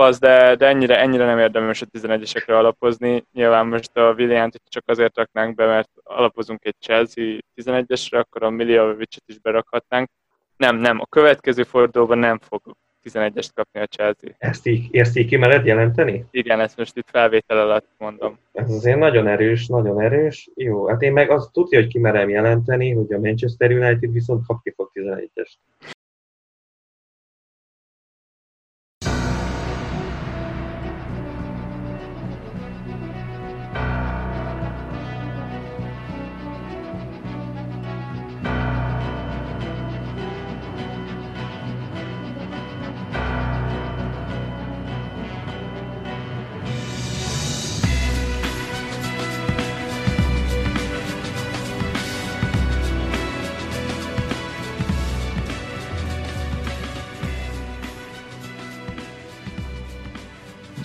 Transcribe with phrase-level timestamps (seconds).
[0.00, 3.24] az, de, de ennyire, ennyire nem érdemes a 11-esekre alapozni.
[3.32, 8.50] Nyilván most a Williant csak azért raknánk be, mert alapozunk egy Chelsea 11-esre, akkor a
[8.50, 10.08] Miljovic-et is berakhatnánk.
[10.56, 12.62] Nem, nem, a következő fordulóban nem fog
[13.04, 14.30] 11-est kapni a Chelsea.
[14.38, 16.24] Ezt így, ezt így kimered jelenteni?
[16.30, 18.38] Igen, ezt most itt felvétel alatt mondom.
[18.52, 20.50] Ez azért nagyon erős, nagyon erős.
[20.54, 24.72] Jó, hát én meg azt tudja, hogy kimerem jelenteni, hogy a Manchester United viszont kapni
[24.76, 25.52] fog 11-est.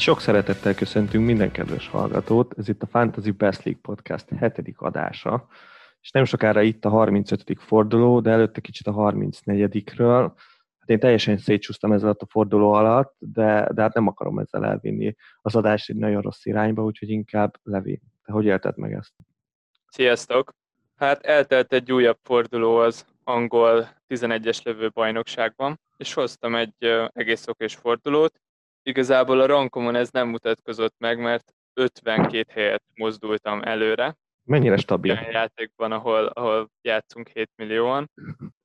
[0.05, 2.53] Sok szeretettel köszöntünk minden kedves hallgatót.
[2.57, 5.47] Ez itt a Fantasy Best League Podcast hetedik adása.
[6.01, 7.43] És nem sokára itt a 35.
[7.57, 10.31] forduló, de előtte kicsit a 34-ről.
[10.79, 15.15] Hát én teljesen szétcsúsztam ezzel a forduló alatt, de, de hát nem akarom ezzel elvinni
[15.41, 18.01] az adást egy nagyon rossz irányba, úgyhogy inkább Levi.
[18.23, 19.13] Te hogy élted meg ezt?
[19.89, 20.53] Sziasztok!
[20.95, 27.75] Hát eltelt egy újabb forduló az angol 11-es levő bajnokságban, és hoztam egy egész okés
[27.75, 28.39] fordulót,
[28.87, 34.15] Igazából a rankomon ez nem mutatkozott meg, mert 52 helyet mozdultam előre.
[34.43, 35.11] Mennyire stabil?
[35.11, 38.11] Olyan játékban, ahol, ahol játszunk 7 millióan.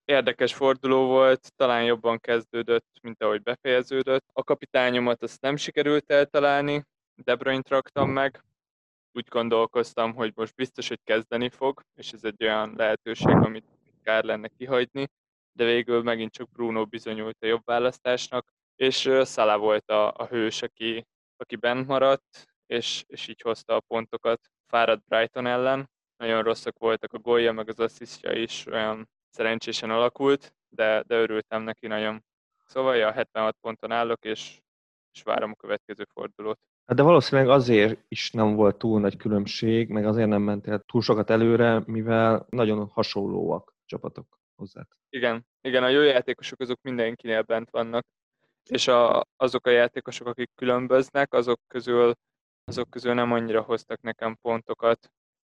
[0.04, 4.24] Érdekes forduló volt, talán jobban kezdődött, mint ahogy befejeződött.
[4.32, 6.84] A kapitányomat azt nem sikerült eltalálni,
[7.24, 8.44] De Bruyne-t raktam meg.
[9.12, 13.66] Úgy gondolkoztam, hogy most biztos, hogy kezdeni fog, és ez egy olyan lehetőség, amit
[14.02, 15.06] kár lenne kihagyni,
[15.52, 20.62] de végül megint csak Bruno bizonyult a jobb választásnak és Szala volt a, a hős,
[20.62, 25.90] aki, aki bent maradt, és, és így hozta a pontokat fáradt Brighton ellen.
[26.16, 31.62] Nagyon rosszak voltak a gólja, meg az asszisztja is olyan szerencsésen alakult, de, de örültem
[31.62, 32.24] neki nagyon.
[32.66, 34.60] Szóval ja, 76 ponton állok, és,
[35.12, 36.58] és várom a következő fordulót.
[36.86, 41.02] Hát de valószínűleg azért is nem volt túl nagy különbség, meg azért nem mentél túl
[41.02, 44.86] sokat előre, mivel nagyon hasonlóak csapatok hozzá.
[45.08, 48.06] Igen, igen, a jó játékosok azok mindenkinél bent vannak
[48.68, 52.14] és a, azok a játékosok, akik különböznek, azok közül,
[52.64, 55.10] azok közül nem annyira hoztak nekem pontokat.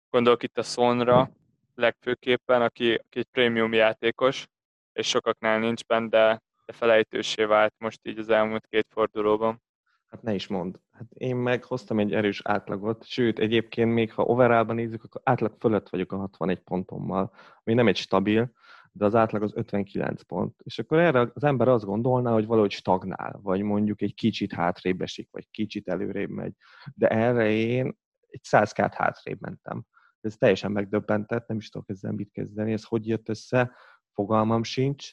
[0.09, 1.31] Gondolok itt a Sonra
[1.75, 4.47] legfőképpen, aki, aki egy prémium játékos,
[4.93, 9.61] és sokaknál nincs benne, de, de felejtősé vált most így az elmúlt két fordulóban.
[10.07, 10.79] Hát ne is mond.
[10.91, 15.55] Hát én meg hoztam egy erős átlagot, sőt, egyébként még ha overallban nézzük, akkor átlag
[15.59, 17.33] fölött vagyok a 61 pontommal,
[17.63, 18.51] ami nem egy stabil,
[18.95, 20.55] de az átlag az 59 pont.
[20.63, 25.01] És akkor erre az ember azt gondolná, hogy valahogy stagnál, vagy mondjuk egy kicsit hátrébb
[25.01, 26.53] esik, vagy kicsit előrébb megy.
[26.93, 29.85] De erre én egy 100 kát hátrébb mentem.
[30.21, 32.71] Ez teljesen megdöbbentett, nem is tudok ezzel mit kezdeni.
[32.71, 33.75] Ez hogy jött össze,
[34.11, 35.11] fogalmam sincs.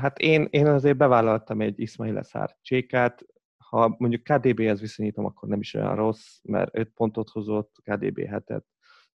[0.00, 3.26] Hát én, én azért bevállaltam egy Ismail Leszár csékát,
[3.56, 8.64] ha mondjuk KDB-hez viszonyítom, akkor nem is olyan rossz, mert 5 pontot hozott, KDB hetet.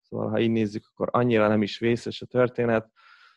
[0.02, 2.92] Szóval ha így nézzük, akkor annyira nem is vészes a történet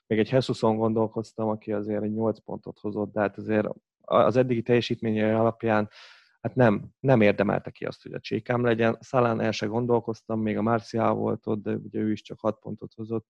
[0.06, 3.68] még egy Hesuson gondolkoztam, aki azért egy 8 pontot hozott, de hát azért
[4.00, 5.88] az eddigi teljesítménye alapján
[6.40, 8.96] hát nem, nem érdemelte ki azt, hogy a csékám legyen.
[9.00, 12.58] Szalán el se gondolkoztam, még a Marcial volt ott, de ugye ő is csak 6
[12.58, 13.26] pontot hozott.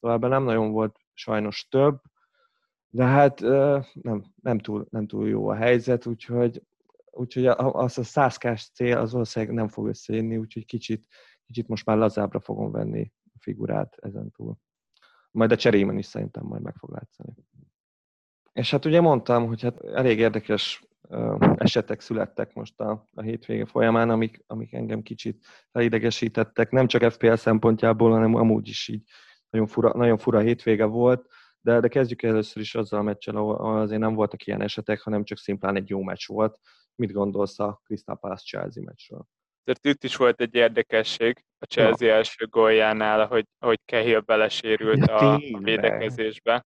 [0.00, 2.00] Ebben nem nagyon volt sajnos több,
[2.88, 3.40] de hát
[3.92, 6.62] nem, nem, túl, nem túl jó a helyzet, úgyhogy,
[7.10, 11.06] úgyhogy az a százkás cél az valószínűleg nem fog összejönni, úgyhogy kicsit,
[11.46, 14.58] kicsit most már lazábra fogom venni a figurát ezen túl
[15.36, 17.32] majd a cserémen is szerintem majd meg fog látszani.
[18.52, 20.86] És hát ugye mondtam, hogy hát elég érdekes
[21.56, 27.34] esetek születtek most a, a hétvége folyamán, amik, amik engem kicsit felidegesítettek, nem csak FPL
[27.34, 29.02] szempontjából, hanem amúgy is így
[29.50, 31.26] nagyon fura, nagyon fura hétvége volt,
[31.60, 35.24] de, de kezdjük először is azzal a meccsel, ahol azért nem voltak ilyen esetek, hanem
[35.24, 36.60] csak szimplán egy jó meccs volt.
[36.94, 39.26] Mit gondolsz a Crystal Palace Chelsea meccsről?
[39.64, 42.14] Azért itt is volt egy érdekesség a Chelsea ja.
[42.14, 46.64] első góljánál, hogy, hogy Cahill belesérült ja, a, a védekezésbe.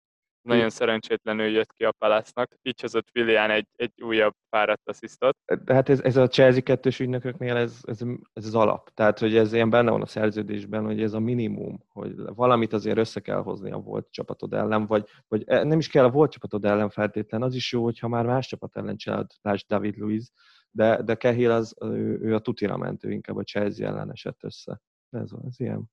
[0.48, 2.52] Nagyon szerencsétlenül jött ki a Palásznak.
[2.62, 5.38] Így hozott Willian egy, egy újabb fáradt asszisztot.
[5.64, 8.02] De hát ez, ez a Chelsea kettős ügynököknél ez, ez,
[8.34, 8.90] ez, az alap.
[8.94, 12.98] Tehát, hogy ez ilyen benne van a szerződésben, hogy ez a minimum, hogy valamit azért
[12.98, 16.32] össze kell hozni a volt csapatod ellen, vagy, vagy e, nem is kell a volt
[16.32, 17.42] csapatod ellen feltétlen.
[17.42, 19.28] Az is jó, hogyha már más csapat ellen csinálod,
[19.68, 20.32] David Luiz,
[20.72, 24.44] de, de Cahill az, ő, ő a tutira ment, ő inkább a Chelsea ellen esett
[24.44, 24.82] össze.
[25.10, 25.92] Ez van, ez ilyen.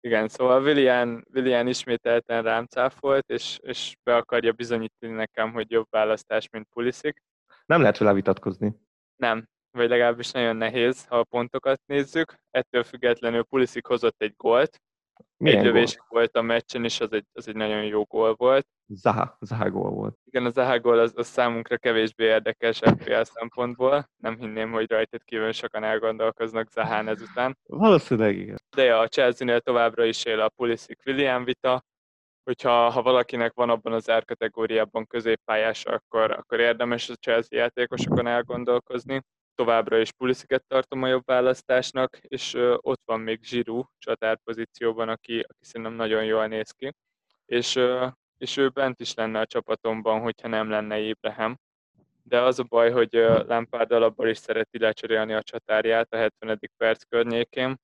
[0.00, 5.86] Igen, szóval Willian, Willian ismételten rám cáfolt, és, és be akarja bizonyítani nekem, hogy jobb
[5.90, 7.16] választás, mint Pulisic.
[7.66, 8.74] Nem lehet vele vitatkozni.
[9.16, 12.34] Nem, vagy legalábbis nagyon nehéz, ha a pontokat nézzük.
[12.50, 14.80] Ettől függetlenül Pulisic hozott egy gólt.
[15.36, 18.66] Milyen egy lövés volt a meccsen, és az egy, az egy nagyon jó gól volt.
[18.86, 20.18] Zaha, Zaha gól volt.
[20.24, 24.08] Igen, a Zaha gól az, az számunkra kevésbé érdekes FPL szempontból.
[24.16, 27.58] Nem hinném, hogy rajtad kívül sokan elgondolkoznak Zahán ezután.
[27.66, 28.56] Valószínűleg igen.
[28.76, 31.84] De ja, a Chelsea-nél továbbra is él a Pulisic-William vita,
[32.44, 39.22] hogyha ha valakinek van abban az árkategóriában középpályása, akkor, akkor érdemes a Chelsea játékosokon elgondolkozni.
[39.54, 45.64] Továbbra is Pulisziket tartom a jobb választásnak, és ott van még Zsirú csatárpozícióban, aki, aki
[45.64, 46.94] szerintem nagyon jól néz ki.
[47.46, 47.80] És,
[48.38, 51.58] és ő bent is lenne a csapatomban, hogyha nem lenne Ébrahim.
[52.22, 53.12] De az a baj, hogy
[53.46, 56.58] Lampard alapból is szereti lecserélni a csatárját a 70.
[56.76, 57.76] perc környékén,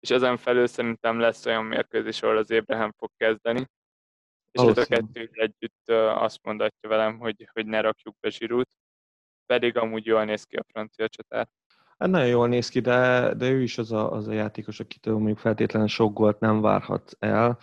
[0.00, 3.66] és ezen felül szerintem lesz olyan mérkőzés, ahol az Ébrahim fog kezdeni,
[4.50, 8.68] és ez a kettő együtt azt mondatja velem, hogy, hogy ne rakjuk be zsirút,
[9.46, 11.48] pedig amúgy jól néz ki a francia csatár.
[11.98, 15.14] Hát nagyon jól néz ki, de, de ő is az a, az a játékos, akitől
[15.14, 17.58] mondjuk feltétlenül sok gólt nem várhat el,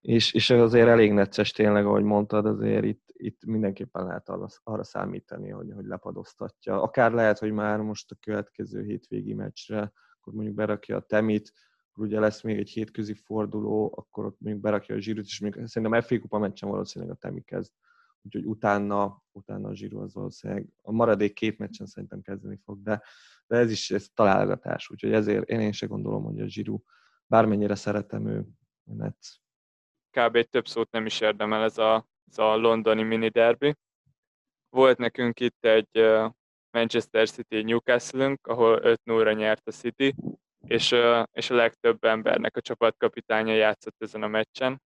[0.00, 4.84] és, és azért elég necces tényleg, ahogy mondtad, azért itt, itt mindenképpen lehet arra, arra
[4.84, 6.82] számítani, hogy, hogy lepadoztatja.
[6.82, 11.52] Akár lehet, hogy már most a következő hétvégi meccsre, akkor mondjuk berakja a Temit,
[11.92, 15.68] akkor ugye lesz még egy hétközi forduló, akkor ott mondjuk berakja a zsírut, és mondjuk
[15.68, 17.72] szerintem FA Kupa meccsen valószínűleg a Temi kezd.
[18.26, 23.02] Úgyhogy utána, utána a zsíru az valószínűleg a maradék két meccsen szerintem kezdeni fog, de,
[23.46, 26.82] de ez is ez találgatás, úgyhogy ezért én, én se gondolom, hogy a zsíru,
[27.26, 28.44] bármennyire szeretem ő,
[28.84, 29.40] Netsz.
[30.10, 30.40] Kb.
[30.50, 33.74] több szót nem is érdemel ez a, ez a londoni mini derby.
[34.68, 35.88] Volt nekünk itt egy
[36.70, 40.14] Manchester City newcastle ahol 5-0-ra nyert a City,
[40.66, 40.94] és,
[41.32, 44.82] és a legtöbb embernek a csapatkapitánya játszott ezen a meccsen.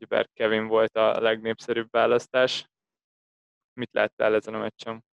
[0.00, 2.70] Ugye Kevin volt a legnépszerűbb választás.
[3.72, 5.04] Mit láttál ezen a meccsen?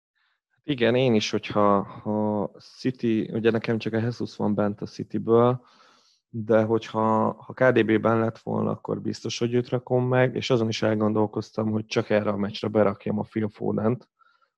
[0.49, 4.85] Hát igen, én is, hogyha ha City, ugye nekem csak a Jesus van bent a
[4.85, 5.65] Cityből,
[6.29, 10.81] de hogyha ha KDB-ben lett volna, akkor biztos, hogy őt rakom meg, és azon is
[10.81, 14.09] elgondolkoztam, hogy csak erre a meccsre berakjam a Phil Foden-t,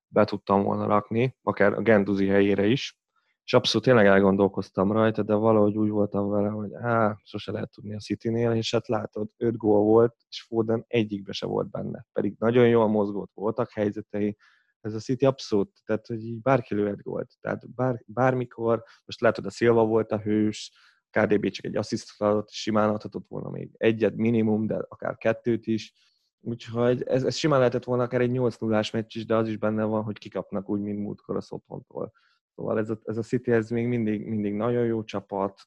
[0.07, 2.98] be tudtam volna rakni, akár a Genduzi helyére is,
[3.45, 7.95] és abszolút tényleg elgondolkoztam rajta, de valahogy úgy voltam vele, hogy á, sose lehet tudni
[7.95, 12.36] a City-nél, és hát látod, öt gól volt, és Foden egyikbe se volt benne, pedig
[12.39, 14.38] nagyon jól mozgott, voltak helyzetei,
[14.81, 19.45] ez a City abszolút, tehát hogy így bárki lőhet gólt, tehát bár, bármikor, most látod,
[19.45, 20.71] a Silva volt a hős,
[21.09, 25.94] KDB csak egy asszisztot adott, simán adhatott volna még egyet minimum, de akár kettőt is,
[26.39, 29.57] úgyhogy ez, ez simán lehetett volna akár egy 8 0 meccs is, de az is
[29.57, 32.12] benne van, hogy kikapnak úgy, mint múltkor a Szotontól.
[32.56, 35.66] Szóval ez a, ez a City ez még mindig, mindig nagyon jó csapat,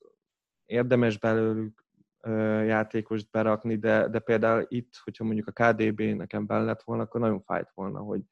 [0.67, 1.87] érdemes belőlük
[2.67, 7.21] játékost berakni, de, de például itt, hogyha mondjuk a KDB nekem benne lett volna, akkor
[7.21, 8.23] nagyon fájt volna, hogy,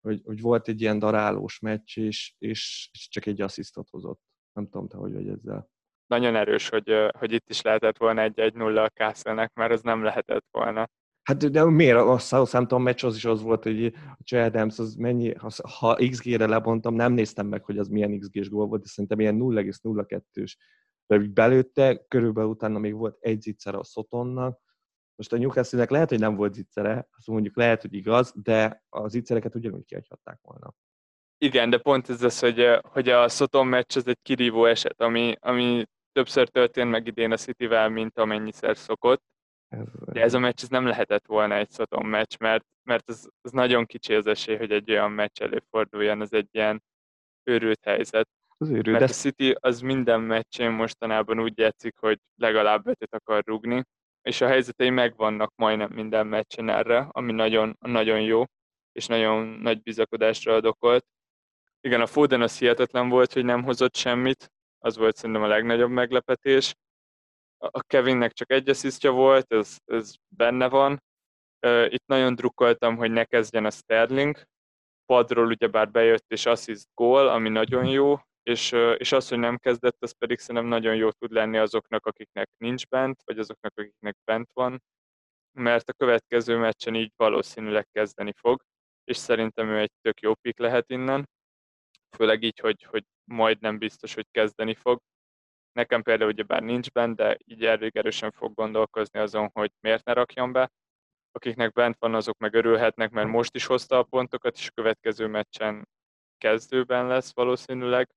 [0.00, 4.20] hogy, hogy volt egy ilyen darálós meccs, és, és, és csak egy asszisztot hozott.
[4.52, 5.70] Nem tudom, te hogy vagy ezzel.
[6.06, 10.02] Nagyon erős, hogy, hogy itt is lehetett volna egy 1-0 a castle mert ez nem
[10.02, 10.88] lehetett volna.
[11.28, 14.94] Hát de miért a Southampton meccs az is az volt, hogy a Joe Adams az
[14.94, 15.34] mennyi,
[15.78, 19.36] ha XG-re lebontam, nem néztem meg, hogy az milyen XG-s gól volt, de szerintem ilyen
[19.38, 20.56] 0,02-s.
[21.06, 24.60] De belőtte, körülbelül utána még volt egy zicser a Sotonnak,
[25.14, 29.10] most a newcastle lehet, hogy nem volt zicsere, azt mondjuk lehet, hogy igaz, de az
[29.10, 30.74] zicsereket ugyanúgy kiadhatták volna.
[31.38, 35.36] Igen, de pont ez az, hogy, hogy a Soton meccs az egy kirívó eset, ami,
[35.40, 39.22] ami többször történt meg idén a Cityvel, mint amennyiszer szokott
[39.68, 43.28] ez, De ez a meccs ez nem lehetett volna egy szoton meccs, mert, mert az,
[43.40, 46.82] az nagyon kicsi az esély, hogy egy olyan meccs előforduljon, az egy ilyen
[47.44, 48.28] őrült helyzet.
[48.56, 49.04] Az őrült, mert de...
[49.04, 53.84] a City az minden meccsén mostanában úgy játszik, hogy legalább ötöt akar rugni,
[54.22, 58.44] és a helyzetei megvannak majdnem minden meccsen erre, ami nagyon, nagyon jó,
[58.92, 61.06] és nagyon nagy bizakodásra ad okot.
[61.80, 65.90] Igen, a Foden az hihetetlen volt, hogy nem hozott semmit, az volt szerintem a legnagyobb
[65.90, 66.74] meglepetés,
[67.58, 71.02] a Kevinnek csak egy asszisztja volt, ez, ez benne van.
[71.88, 74.42] Itt nagyon drukkoltam, hogy ne kezdjen a Sterling.
[75.06, 79.96] Padról ugyebár bejött és assziszt gól, ami nagyon jó, és, és az, hogy nem kezdett,
[80.02, 84.50] az pedig szerintem nagyon jó tud lenni azoknak, akiknek nincs bent, vagy azoknak, akiknek bent
[84.52, 84.82] van,
[85.52, 88.62] mert a következő meccsen így valószínűleg kezdeni fog,
[89.04, 91.28] és szerintem ő egy tök jó pik lehet innen,
[92.16, 95.00] főleg így, hogy, hogy majdnem biztos, hogy kezdeni fog,
[95.78, 100.04] Nekem például ugye bár nincs benne, de így elég erősen fog gondolkozni azon, hogy miért
[100.04, 100.70] ne rakjam be.
[101.32, 105.26] Akiknek bent van, azok meg örülhetnek, mert most is hozta a pontokat, és a következő
[105.26, 105.88] meccsen
[106.38, 108.08] kezdőben lesz valószínűleg.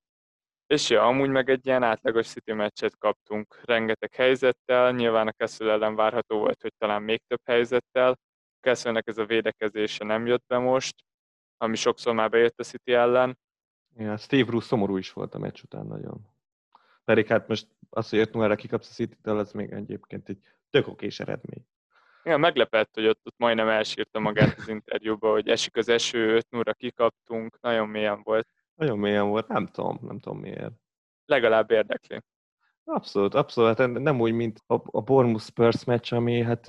[0.68, 5.70] És ja, amúgy meg egy ilyen átlagos City meccset kaptunk, rengeteg helyzettel, nyilván a Kessel
[5.70, 8.20] ellen várható volt, hogy talán még több helyzettel.
[8.60, 10.96] Kesselnek ez a védekezése nem jött be most,
[11.58, 13.38] ami sokszor már bejött a City ellen,
[13.98, 16.31] Ja, Steve Bruce szomorú is volt a meccs után nagyon.
[17.04, 20.38] Pedig hát most az, hogy 5 0 kikapsz a city az még egyébként egy
[20.70, 21.66] tök okés eredmény.
[22.24, 26.50] Igen, meglepett, hogy ott, ott majdnem elsírta magát az interjúba, hogy esik az eső, 5
[26.50, 28.48] 0 kikaptunk, nagyon mélyen volt.
[28.76, 30.72] Nagyon mélyen volt, nem tudom, nem tudom miért.
[31.26, 32.22] Legalább érdekli.
[32.84, 33.78] Abszolút, abszolút.
[33.78, 36.68] Hát nem úgy, mint a, a Bournemouth Spurs meccs, ami hát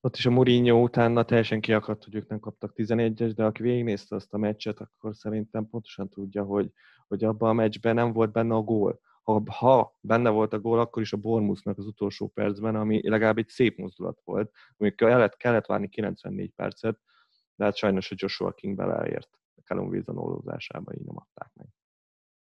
[0.00, 4.14] ott is a Mourinho utána teljesen kiakadt, hogy ők nem kaptak 11-es, de aki végignézte
[4.14, 6.70] azt a meccset, akkor szerintem pontosan tudja, hogy,
[7.08, 9.00] hogy abban a meccsben nem volt benne a gól.
[9.22, 13.38] Ha, ha benne volt a gól, akkor is a Bournemouthnak az utolsó percben, ami legalább
[13.38, 16.98] egy szép mozdulat volt, amikor kellett, kellett várni 94 percet,
[17.54, 21.66] de hát sajnos a Joshua King beleért a Callum Wilson oldózásába, így nem adták meg.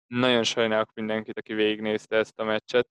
[0.07, 2.89] Nagyon sajnálok mindenkit, aki végignézte ezt a meccset.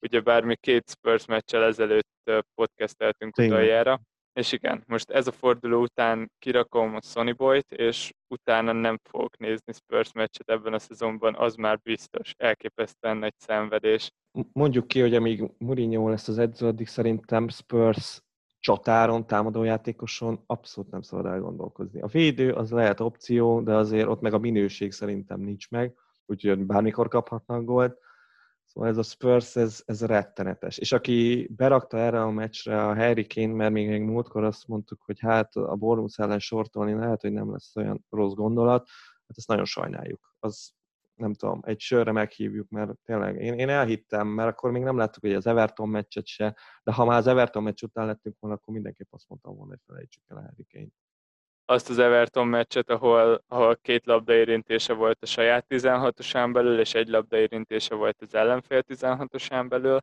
[0.00, 3.58] Ugye bármi két Spurs meccsel ezelőtt podcasteltünk Tényleg.
[3.58, 4.00] utoljára,
[4.32, 9.38] és igen, most ez a forduló után kirakom a Sony Boy-t, és utána nem fogok
[9.38, 12.34] nézni Spurs meccset ebben a szezonban, az már biztos.
[12.36, 14.10] Elképesztően nagy szenvedés.
[14.52, 18.22] Mondjuk ki, hogy amíg Mourinho lesz az edző, addig szerintem Spurs
[18.60, 22.00] csatáron, támadójátékoson abszolút nem szabad elgondolkozni.
[22.00, 25.94] A védő az lehet opció, de azért ott meg a minőség szerintem nincs meg,
[26.26, 27.98] úgyhogy bármikor kaphatnak gólt.
[28.72, 30.78] Szóval ez a Spurs, ez, ez rettenetes.
[30.78, 35.02] És aki berakta erre a meccsre a Harry Kane, mert még, még múltkor azt mondtuk,
[35.02, 38.88] hogy hát a Bournemouth ellen sortolni lehet, hogy nem lesz olyan rossz gondolat,
[39.26, 40.34] hát ezt nagyon sajnáljuk.
[40.38, 40.70] Az
[41.14, 45.22] nem tudom, egy sörre meghívjuk, mert tényleg én, én elhittem, mert akkor még nem láttuk,
[45.22, 48.74] hogy az Everton meccset se, de ha már az Everton meccs után lettünk volna, akkor
[48.74, 50.90] mindenképp azt mondtam volna, hogy felejtsük el a Harry Kane
[51.70, 56.94] azt az Everton meccset, ahol, ahol két labda érintése volt a saját 16-osán belül, és
[56.94, 59.98] egy labda érintése volt az ellenfél 16-osán belül.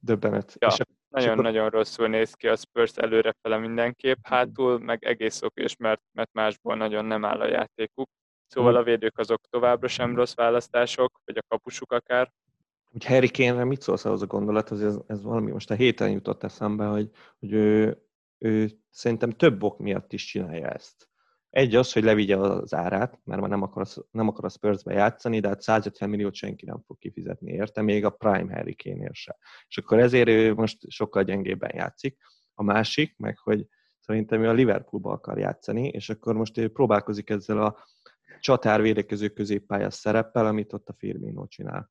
[0.00, 0.56] Döbbenet.
[0.58, 0.68] Ja,
[1.08, 1.72] nagyon-nagyon akkor...
[1.72, 7.04] rosszul néz ki a Spurs előrefele mindenképp, hátul meg egész okés, mert, mert másból nagyon
[7.04, 8.08] nem áll a játékuk.
[8.46, 12.32] Szóval a védők azok továbbra sem rossz választások, vagy a kapusuk akár.
[12.90, 16.42] Hogy Harry Kane-re mit szólsz ahhoz a gondolathoz, ez, ez valami most a héten jutott
[16.42, 17.98] eszembe, hogy, hogy ő
[18.38, 21.08] ő szerintem több ok miatt is csinálja ezt.
[21.50, 25.40] Egy az, hogy levigye az árát, mert már nem akar, nem akar a Spursbe játszani,
[25.40, 29.38] de hát 150 milliót senki nem fog kifizetni érte, még a Prime Harry kane se.
[29.68, 32.18] És akkor ezért ő most sokkal gyengébben játszik.
[32.54, 33.66] A másik, meg hogy
[33.98, 37.76] szerintem ő a Liverpoolba akar játszani, és akkor most ő próbálkozik ezzel a
[38.40, 41.90] csatár védekező középpályás szereppel, amit ott a Firmino csinál.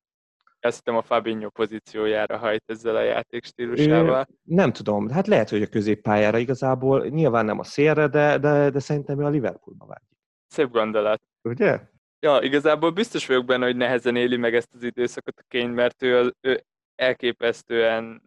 [0.60, 4.26] Azt hiszem a Fabinho pozíciójára hajt ezzel a játékstílusával.
[4.42, 8.78] Nem tudom, hát lehet, hogy a középpályára igazából, nyilván nem a szélre, de, de, de
[8.78, 10.18] szerintem ő a Liverpoolba vágyik.
[10.46, 11.22] Szép gondolat.
[11.42, 11.80] Ugye?
[12.20, 16.02] Ja, igazából biztos vagyok benne, hogy nehezen éli meg ezt az időszakot a kény, mert
[16.02, 18.22] ő, ő elképesztően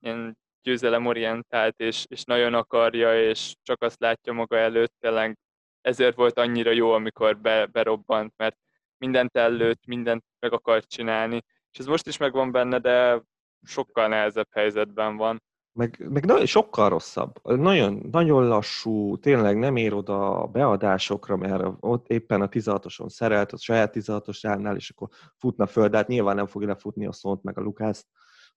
[0.00, 5.38] ilyen győzelemorientált, és, és nagyon akarja, és csak azt látja maga előtt, tényleg
[5.80, 8.56] ezért volt annyira jó, amikor be, berobbant, mert
[8.98, 11.42] mindent előtt, mindent meg akart csinálni,
[11.76, 13.22] és ez most is megvan benne, de
[13.62, 15.42] sokkal nehezebb helyzetben van.
[15.72, 17.32] Meg, meg nagyon, sokkal rosszabb.
[17.42, 23.52] Nagyon, nagyon lassú, tényleg nem ér oda a beadásokra, mert ott éppen a 16-oson szerelt,
[23.52, 27.42] a saját 16-osánál, és akkor futna föl, de hát nyilván nem fogja lefutni a Szont
[27.42, 28.06] meg a Lukászt.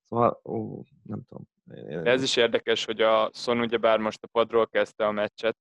[0.10, 1.48] Szóval, ó, nem tudom.
[2.04, 5.58] De ez is érdekes, hogy a Szon ugyebár most a padról kezdte a meccset,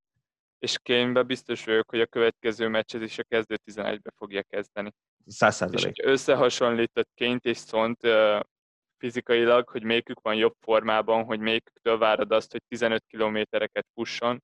[0.59, 4.93] és kénybe biztos vagyok, hogy a következő meccset is a kezdő 11-be fogja kezdeni.
[5.27, 8.01] Száz És hogy összehasonlított Ként és Szont
[8.99, 14.43] fizikailag, hogy melyikük van jobb formában, hogy melyiküktől várod azt, hogy 15 kilométereket fusson,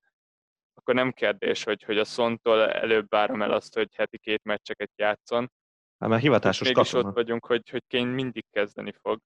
[0.75, 4.91] akkor nem kérdés, hogy, hogy a Szontól előbb várom el azt, hogy heti két meccseket
[4.97, 5.53] játszon.
[5.99, 7.09] Hát mert hivatásos Mégis katona.
[7.09, 9.21] ott vagyunk, hogy, hogy Kén mindig kezdeni fog.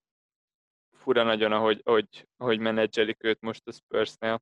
[0.97, 4.40] Fura nagyon, ahogy, ahogy, ahogy menedzselik őt most a Spursnél,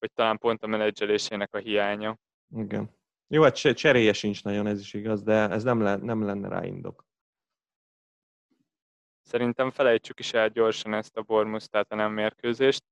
[0.00, 2.18] hogy talán pont a menedzselésének a hiánya.
[2.56, 2.98] Igen.
[3.26, 6.64] Jó, hát cseréje sincs nagyon, ez is igaz, de ez nem, le, nem lenne rá
[6.64, 7.04] indok.
[9.22, 12.84] Szerintem felejtsük is el gyorsan ezt a Bormus, tehát a nem mérkőzést,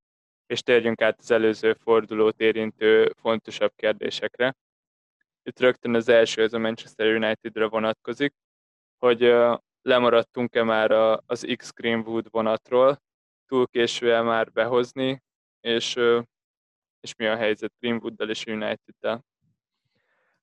[0.46, 4.56] és térjünk át az előző fordulót érintő fontosabb kérdésekre.
[5.42, 8.34] Itt rögtön az első, ez a Manchester Unitedre vonatkozik,
[8.98, 9.34] hogy
[9.82, 10.90] lemaradtunk-e már
[11.26, 13.02] az X Greenwood vonatról,
[13.46, 15.22] túl késő már behozni,
[15.60, 15.98] és,
[17.00, 19.24] és mi a helyzet Greenwooddal és United-del?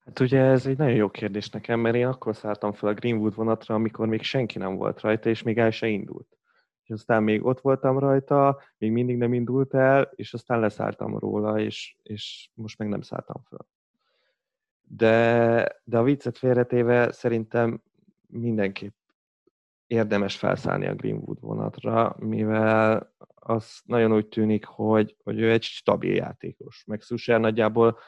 [0.05, 3.35] Hát ugye ez egy nagyon jó kérdés nekem, mert én akkor szálltam fel a Greenwood
[3.35, 6.37] vonatra, amikor még senki nem volt rajta, és még el se indult.
[6.83, 11.59] És aztán még ott voltam rajta, még mindig nem indult el, és aztán leszálltam róla,
[11.59, 13.67] és, és most meg nem szálltam fel.
[14.81, 17.81] De, de a viccet félretéve szerintem
[18.27, 18.95] mindenképp
[19.87, 23.13] érdemes felszállni a Greenwood vonatra, mivel
[23.47, 26.83] az nagyon úgy tűnik, hogy, hogy ő egy stabil játékos.
[26.87, 27.99] Meg Susher nagyjából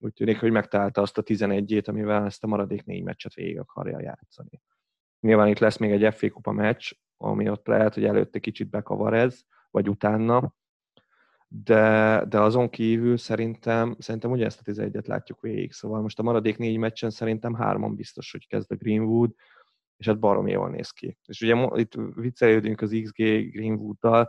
[0.00, 4.00] Úgy tűnik, hogy megtalálta azt a 11-ét, amivel ezt a maradék négy meccset végig akarja
[4.00, 4.62] játszani.
[5.20, 9.14] Nyilván itt lesz még egy FA kupa meccs, ami ott lehet, hogy előtte kicsit bekavar
[9.14, 9.40] ez,
[9.70, 10.54] vagy utána,
[11.48, 16.22] de, de azon kívül szerintem, szerintem ugye ezt a 11-et látjuk végig, szóval most a
[16.22, 19.34] maradék négy meccsen szerintem hárman biztos, hogy kezd a Greenwood,
[19.96, 21.18] és hát barom jól néz ki.
[21.24, 24.28] És ugye itt viccelődünk az XG Greenwood-dal,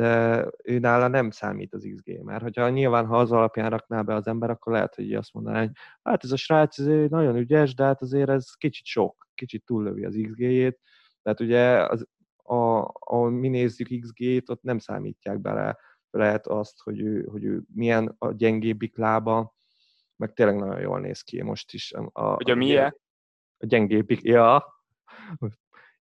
[0.00, 4.14] de ő nála nem számít az XG, mert hogyha nyilván, ha az alapján rakná be
[4.14, 5.70] az ember, akkor lehet, hogy azt mondaná, hogy
[6.02, 6.76] hát ez a srác
[7.08, 10.80] nagyon ügyes, de hát azért ez kicsit sok, kicsit túllövi az XG-jét,
[11.22, 15.78] tehát ugye az, a, a, mi nézzük XG-t, ott nem számítják bele
[16.10, 19.56] lehet azt, hogy ő, hogy ő milyen a gyengébbik lába,
[20.16, 21.92] meg tényleg nagyon jól néz ki most is.
[22.12, 22.96] A, hogy a milyen?
[23.58, 24.64] A gyengébbik, ja.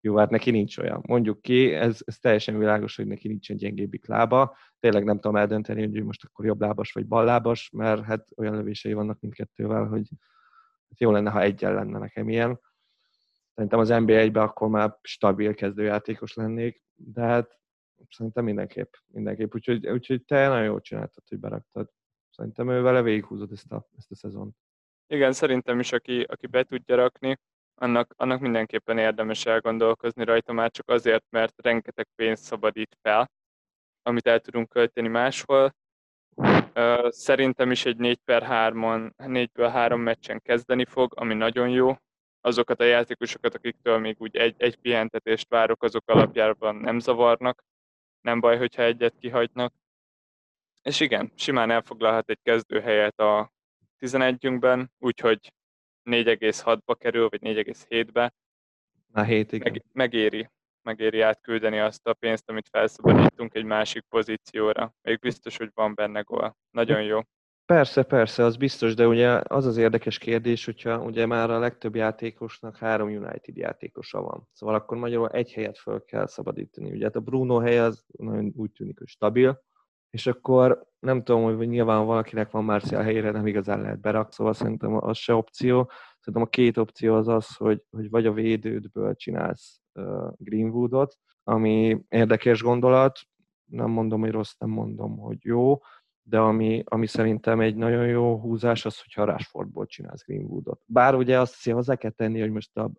[0.01, 1.03] Jó, hát neki nincs olyan.
[1.07, 4.57] Mondjuk ki, ez, ez teljesen világos, hogy neki nincsen gyengébbik lába.
[4.79, 9.19] Tényleg nem tudom eldönteni, hogy most akkor jobblábas vagy ballábas, mert hát olyan lövései vannak
[9.19, 10.09] mindkettővel, hogy
[10.89, 12.59] hát jó lenne, ha egyen lenne nekem ilyen.
[13.53, 17.59] Szerintem az NBA-ben akkor már stabil kezdőjátékos lennék, de hát
[18.09, 19.53] szerintem mindenképp, mindenképp.
[19.53, 21.89] Úgyhogy, úgyhogy te nagyon jól csináltad, hogy beraktad.
[22.29, 24.55] Szerintem ő vele végighúzod ezt a, ezt a szezont.
[25.07, 27.39] Igen, szerintem is, aki, aki be tudja rakni,
[27.79, 33.31] annak, annak mindenképpen érdemes elgondolkozni rajta, már csak azért, mert rengeteg pénzt szabadít fel,
[34.01, 35.75] amit el tudunk költeni máshol.
[37.09, 41.95] Szerintem is egy 4 per 3-on, 4-ből 3 meccsen kezdeni fog, ami nagyon jó.
[42.41, 47.63] Azokat a játékosokat, akiktől még úgy egy, egy pihentetést várok, azok alapjában nem zavarnak.
[48.21, 49.73] Nem baj, hogyha egyet kihagynak.
[50.81, 53.51] És igen, simán elfoglalhat egy kezdőhelyet a
[53.99, 55.53] 11-ünkben, úgyhogy
[56.09, 58.33] 4,6-ba kerül, vagy 4,7-be.
[59.13, 59.71] Na 7, igen.
[59.71, 60.49] Meg, megéri,
[60.81, 64.93] megéri átküldeni azt a pénzt, amit felszabadítunk egy másik pozícióra.
[65.01, 66.57] Még biztos, hogy van benne gól.
[66.71, 67.19] Nagyon jó.
[67.65, 71.95] Persze, persze, az biztos, de ugye az az érdekes kérdés, hogyha ugye már a legtöbb
[71.95, 74.47] játékosnak három United játékosa van.
[74.53, 76.91] Szóval akkor magyarul egy helyet föl kell szabadítani.
[76.91, 79.63] Ugye hát a Bruno hely az nagyon úgy tűnik, hogy stabil,
[80.09, 84.53] és akkor nem tudom, hogy nyilván valakinek van Marcial helyére, nem igazán lehet berak, szóval
[84.53, 85.91] szerintem az se opció.
[86.19, 89.81] Szerintem a két opció az az, hogy, hogy vagy a védődből csinálsz
[90.37, 93.19] Greenwoodot, ami érdekes gondolat,
[93.65, 95.79] nem mondom, hogy rossz, nem mondom, hogy jó,
[96.21, 100.81] de ami, ami szerintem egy nagyon jó húzás az, hogyha Rashfordból csinálsz Greenwoodot.
[100.85, 102.91] Bár ugye azt hiszem hozzá kell tenni, hogy most a,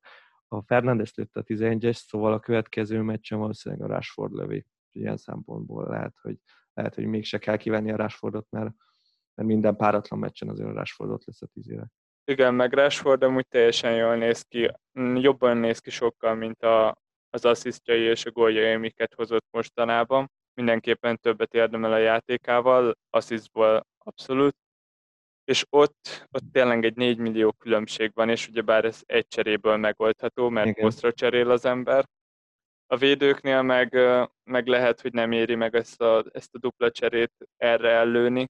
[0.48, 4.66] a Fernandes lőtt a 11-es, szóval a következő meccsen valószínűleg a Rashford lövi.
[4.92, 6.38] Ilyen szempontból lehet, hogy
[6.72, 8.74] lehet, hogy mégse kell kivenni a Rashfordot, mert,
[9.34, 11.90] mert minden páratlan meccsen azért a Rashfordot lesz a tízére.
[12.30, 14.70] Igen, meg Rashford amúgy teljesen jól néz ki,
[15.14, 16.96] jobban néz ki sokkal, mint a,
[17.30, 20.30] az asszisztjai és a góljai, amiket hozott mostanában.
[20.54, 24.56] Mindenképpen többet érdemel a játékával, asszisztból abszolút.
[25.44, 30.48] És ott, ott tényleg egy 4 millió különbség van, és ugyebár ez egy cseréből megoldható,
[30.48, 32.04] mert posztra cserél az ember,
[32.86, 33.98] a védőknél meg,
[34.44, 38.48] meg lehet, hogy nem éri meg ezt a, ezt a dupla cserét erre ellőni,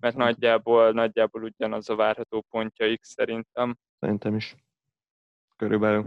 [0.00, 3.76] mert nagyjából, nagyjából ugyanaz a várható pontja X szerintem.
[3.98, 4.56] Szerintem is.
[5.56, 6.04] Körülbelül.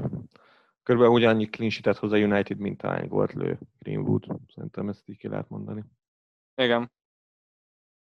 [0.84, 4.26] Körülbelül ugyannyi clean hozzá United, mint ahány volt lő Greenwood.
[4.54, 5.84] Szerintem ezt így ki lehet mondani.
[6.56, 6.92] Igen.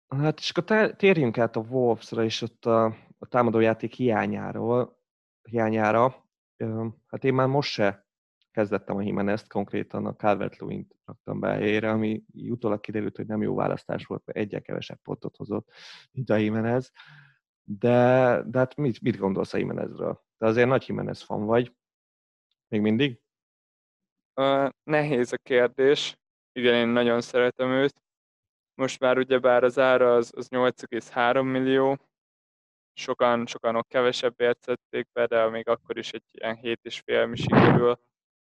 [0.08, 2.84] Hát és akkor térjünk át a Wolves-ra és ott a,
[3.18, 4.98] a támadójáték hiányáról,
[5.42, 6.28] hiányára.
[7.06, 8.03] Hát én már most se
[8.54, 10.64] kezdettem a Jimenez-t, konkrétan a calvert t
[11.04, 15.36] raktam be helyére, ami utólag kiderült, hogy nem jó választás volt, mert egyel kevesebb pontot
[15.36, 15.68] hozott,
[16.12, 16.92] mint a Jimenez.
[17.62, 20.22] De, de hát mit, mit gondolsz a Jimenezről?
[20.38, 21.74] Te azért nagy Jimenez fan vagy.
[22.68, 23.20] Még mindig?
[24.34, 26.18] Uh, nehéz a kérdés.
[26.52, 28.02] Igen, én nagyon szeretem őt.
[28.74, 31.98] Most már ugyebár az ára az, az 8,3 millió.
[32.92, 37.98] Sokan, sokan ott kevesebbért szedték be, de még akkor is egy ilyen 7,5 mi sikerül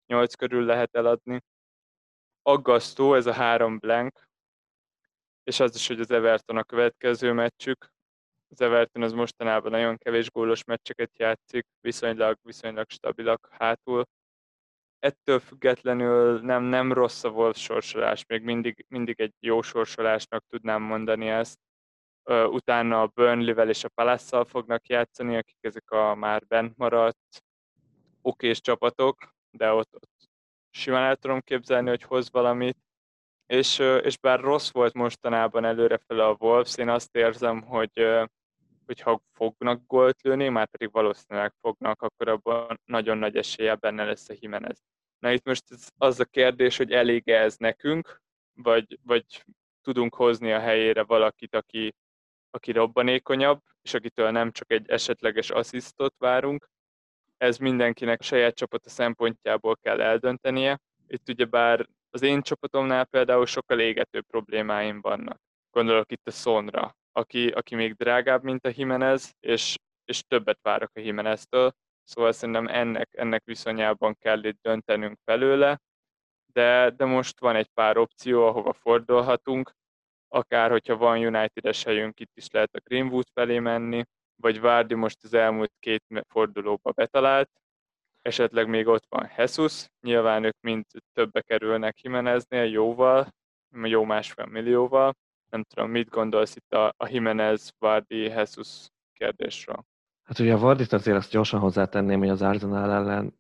[0.09, 1.40] 8 körül lehet eladni.
[2.42, 4.29] Aggasztó ez a három blank,
[5.44, 7.92] és az is, hogy az Everton a következő meccsük.
[8.51, 14.05] Az Everton az mostanában nagyon kevés gólos meccseket játszik, viszonylag, viszonylag stabilak hátul.
[14.99, 20.83] Ettől függetlenül nem, nem rossz a Wolves sorsolás, még mindig, mindig egy jó sorsolásnak tudnám
[20.83, 21.59] mondani ezt.
[22.29, 27.44] Utána a Burnley-vel és a palace fognak játszani, akik ezek a már bent maradt
[28.23, 30.31] okés csapatok, de ott, ott
[30.71, 32.77] simán el tudom képzelni, hogy hoz valamit.
[33.47, 37.92] És, és bár rossz volt mostanában előrefele a Wolves, én azt érzem, hogy,
[38.87, 44.05] hogy ha fognak gólt lőni, már pedig valószínűleg fognak, akkor abban nagyon nagy esélye benne
[44.05, 44.83] lesz a Jimenez.
[45.18, 45.64] Na itt most
[45.97, 48.23] az a kérdés, hogy elég ez nekünk,
[48.55, 49.44] vagy, vagy
[49.83, 51.94] tudunk hozni a helyére valakit, aki,
[52.51, 56.68] aki robbanékonyabb, és akitől nem csak egy esetleges asszisztot várunk.
[57.38, 60.79] Ez mindenkinek a saját csapata szempontjából kell eldöntenie.
[61.07, 65.40] Itt ugyebár az én csapatomnál például sokkal égető problémáim vannak.
[65.70, 70.90] Gondolok itt a Sonra, aki, aki még drágább, mint a Jimenez, és, és többet várok
[70.94, 71.72] a Jimeneztől,
[72.05, 75.79] szóval szerintem ennek, ennek viszonyában kell itt döntenünk belőle,
[76.53, 79.72] de, de most van egy pár opció, ahova fordulhatunk,
[80.29, 84.05] akár hogyha van United-es helyünk, itt is lehet a Greenwood felé menni,
[84.40, 87.51] vagy Várdi most az elmúlt két fordulóba betalált,
[88.22, 93.35] esetleg még ott van Jesus, nyilván ők mind többe kerülnek Jimeneznél jóval,
[93.83, 95.16] jó másfél millióval.
[95.51, 99.85] Nem tudom, mit gondolsz itt a, a Jimenez, Vardy, Jesus kérdésről?
[100.22, 103.37] Hát ugye a Vardit azért azt gyorsan hozzátenném, hogy az Arsenal ellen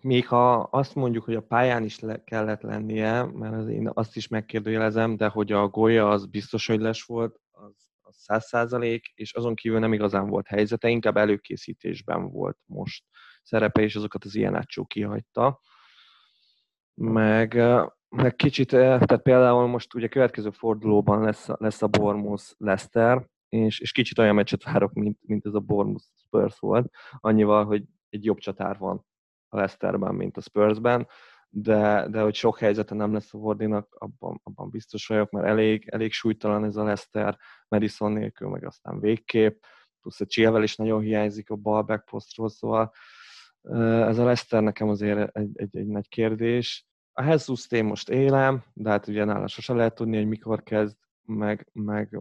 [0.00, 4.16] még ha azt mondjuk, hogy a pályán is le kellett lennie, mert az én azt
[4.16, 9.32] is megkérdőjelezem, de hogy a golya az biztos, hogy les volt, az száz százalék, és
[9.32, 13.04] azon kívül nem igazán volt helyzete, inkább előkészítésben volt most
[13.42, 15.60] szerepe, és azokat az ilyen átsó kihagyta.
[16.94, 17.54] Meg,
[18.08, 23.92] meg kicsit, tehát például most ugye következő fordulóban lesz, lesz a Bournemouth Leicester, és, és
[23.92, 28.38] kicsit olyan meccset várok, mint, mint ez a Bournemouth Spurs volt, annyival, hogy egy jobb
[28.38, 29.04] csatár van
[29.48, 31.08] a Leicesterben, mint a Spursben,
[31.50, 35.88] de, de hogy sok helyzete nem lesz a Wardinak, abban, abban biztos vagyok, mert elég,
[35.88, 39.62] elég súlytalan ez a Leicester, Madison nélkül, meg aztán végképp,
[40.00, 42.92] plusz a Chilwell is nagyon hiányzik a bal backpostról, szóval
[44.08, 46.86] ez a Leicester nekem azért egy, egy, egy nagy kérdés.
[47.12, 50.96] A Jesus én most élem, de hát ugye nála sose lehet tudni, hogy mikor kezd,
[51.22, 52.20] meg, meg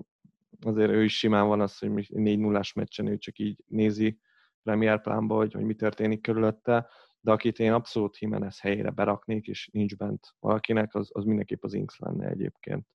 [0.62, 4.20] azért ő is simán van az, hogy 4 0 meccsen ő csak így nézi
[4.64, 6.90] Premier plánba, hogy, hogy mi történik körülötte,
[7.28, 11.74] de akit én abszolút Jimenez helyére beraknék, és nincs bent valakinek, az, az mindenképp az
[11.74, 12.88] Inks lenne egyébként,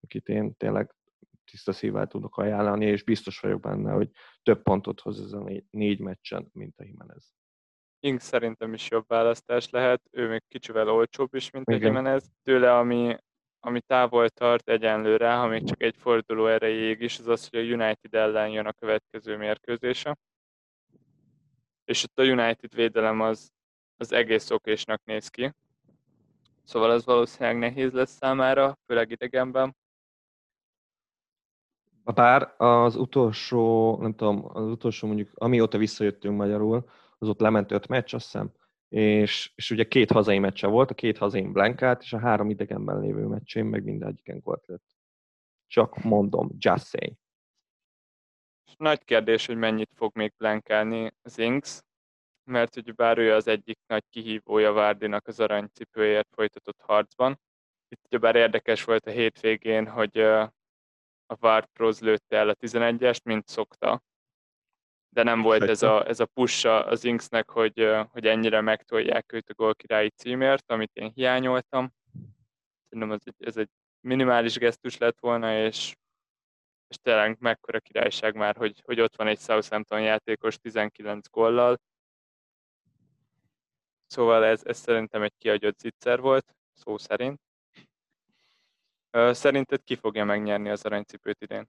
[0.00, 0.94] akit én tényleg
[1.44, 4.10] tiszta szívvel tudok ajánlani, és biztos vagyok benne, hogy
[4.42, 7.32] több pontot hoz ez a négy, négy meccsen, mint a Jimenez.
[8.00, 11.82] Inks szerintem is jobb választás lehet, ő még kicsivel olcsóbb is, mint Igen.
[11.82, 12.30] a Jimenez.
[12.42, 13.16] Tőle, ami,
[13.60, 17.74] ami távol tart egyenlőre, ha még csak egy forduló erejéig is, az az, hogy a
[17.74, 20.18] United ellen jön a következő mérkőzése.
[21.84, 23.54] És ott a United védelem az,
[23.96, 25.54] az egész okésnak néz ki.
[26.64, 29.76] Szóval az valószínűleg nehéz lesz számára, főleg idegenben.
[32.14, 37.88] Bár az utolsó, nem tudom, az utolsó mondjuk, amióta visszajöttünk magyarul, az ott lement öt
[37.88, 38.52] meccs, azt hiszem,
[38.88, 43.00] és, és ugye két hazai meccse volt, a két hazai blankát, és a három idegenben
[43.00, 44.94] lévő meccsén meg mindegyiken gólt lett.
[45.66, 47.16] Csak mondom, just say.
[48.76, 51.82] Nagy kérdés, hogy mennyit fog még blankálni az Inks,
[52.46, 57.40] mert hogy bár ő az egyik nagy kihívója Várdinak az aranycipőért folytatott harcban.
[57.88, 60.18] Itt ugyebár érdekes volt a hétvégén, hogy
[61.26, 64.02] a Vard Pros lőtte el a 11-est, mint szokta,
[65.16, 69.50] de nem volt ez a, ez a push az Inksnek, hogy, hogy ennyire megtolják őt
[69.50, 71.92] a gólkirályi címért, amit én hiányoltam.
[72.88, 73.68] Szerintem ez egy, ez egy
[74.00, 75.94] minimális gesztus lett volna, és,
[76.88, 81.76] és tényleg mekkora királyság már, hogy, hogy ott van egy Southampton játékos 19 gollal.
[84.06, 87.40] Szóval ez, ez szerintem egy kiagyott zicser volt, szó szerint.
[89.10, 91.68] Szerinted ki fogja megnyerni az aranycipőt idén?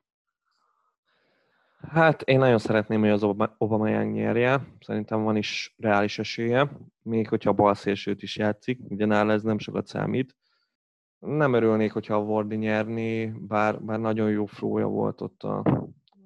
[1.92, 3.24] Hát én nagyon szeretném, hogy az
[3.58, 4.68] Obama nyerje.
[4.80, 6.72] Szerintem van is reális esélye,
[7.02, 10.36] még hogyha a balszélsőt is játszik, ugye nála ez nem sokat számít.
[11.20, 15.58] Nem örülnék, hogyha a Wardi nyerni, bár, bár nagyon jó flója volt ott a,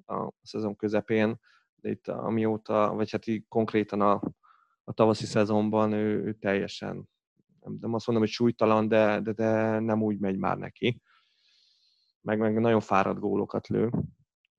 [0.06, 1.40] a szezon közepén,
[1.74, 4.22] de itt amióta, vagy hát így konkrétan a,
[4.84, 7.08] a tavaszi szezonban ő, ő teljesen,
[7.60, 11.00] nem, nem azt mondom, hogy súlytalan, de, de, de nem úgy megy már neki.
[12.20, 13.90] Meg, meg nagyon fáradt gólokat lő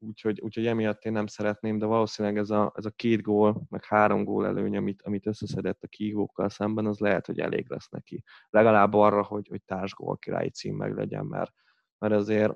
[0.03, 3.86] úgyhogy, úgyhogy emiatt én nem szeretném, de valószínűleg ez a, ez a két gól, meg
[3.86, 8.23] három gól előny, amit, amit összeszedett a kihívókkal szemben, az lehet, hogy elég lesz neki.
[8.49, 11.51] Legalább arra, hogy, hogy társgól királyi cím meg legyen, mert,
[11.97, 12.53] mert azért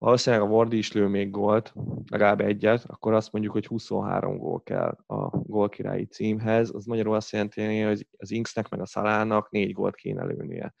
[0.00, 1.72] valószínűleg a Wardi is lő még gólt,
[2.06, 6.70] legalább egyet, akkor azt mondjuk, hogy 23 gól kell a gólkirályi címhez.
[6.74, 10.74] Az magyarul azt jelenti, hogy az Inksnek meg a Szalának négy gólt kéne lőnie.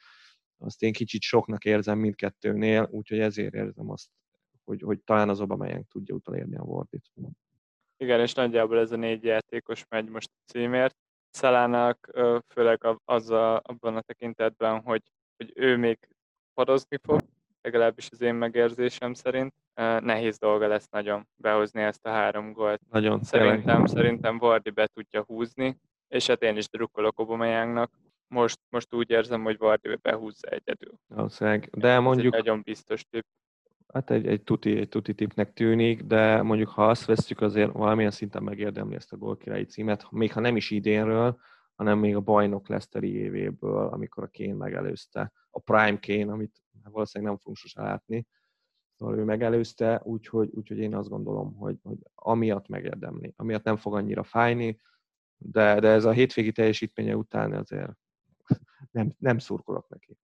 [0.58, 4.08] Azt én kicsit soknak érzem mindkettőnél, úgyhogy ezért érzem azt
[4.64, 7.10] hogy, hogy talán az Obameyang tudja utolérni a Wardit.
[7.96, 10.96] Igen, és nagyjából ez a négy játékos megy most a címért.
[11.30, 12.10] Szalának
[12.48, 15.02] főleg az a, abban a tekintetben, hogy,
[15.36, 16.08] hogy ő még
[16.54, 17.20] padozni fog,
[17.62, 19.54] legalábbis az én megérzésem szerint.
[20.00, 22.80] Nehéz dolga lesz nagyon behozni ezt a három gólt.
[22.90, 23.86] Nagyon, szerintem, tényleg.
[23.86, 27.90] szerintem Vardi be tudja húzni, és hát én is drukkolok Obameyangnak.
[28.28, 30.92] Most, most úgy érzem, hogy Vardi behúzza egyedül.
[31.06, 31.68] Valószínűleg.
[31.72, 32.34] De Ez mondjuk...
[32.34, 33.24] Egy nagyon biztos tipp
[33.92, 38.10] Hát egy, egy, tuti, egy tuti tipnek tűnik, de mondjuk ha azt vesztjük, azért valamilyen
[38.10, 41.40] szinten megérdemli ezt a gólkirályi címet, még ha nem is idénről,
[41.74, 47.32] hanem még a bajnok Leszteri évéből, amikor a Kén megelőzte, a Prime Kén, amit valószínűleg
[47.32, 48.26] nem fogunk sose látni,
[48.96, 53.94] szóval ő megelőzte, úgyhogy, úgyhogy én azt gondolom, hogy, hogy amiatt megérdemli, amiatt nem fog
[53.94, 54.80] annyira fájni,
[55.36, 57.92] de, de ez a hétvégi teljesítménye után azért
[58.90, 60.18] nem, nem szurkolok neki.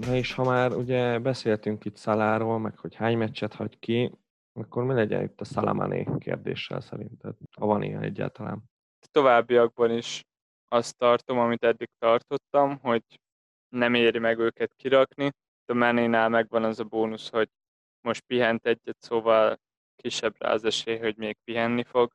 [0.00, 4.12] Na és ha már ugye beszéltünk itt Szaláról, meg hogy hány meccset hagy ki,
[4.56, 7.34] akkor mi legyen itt a Szalamané kérdéssel szerinted?
[7.56, 8.62] Ha van ilyen egyáltalán.
[9.10, 10.24] Továbbiakban is
[10.68, 13.02] azt tartom, amit eddig tartottam, hogy
[13.68, 15.30] nem éri meg őket kirakni.
[15.66, 17.48] A Manénál megvan az a bónusz, hogy
[18.00, 19.58] most pihent egyet, szóval
[19.96, 22.12] kisebb rá az esély, hogy még pihenni fog.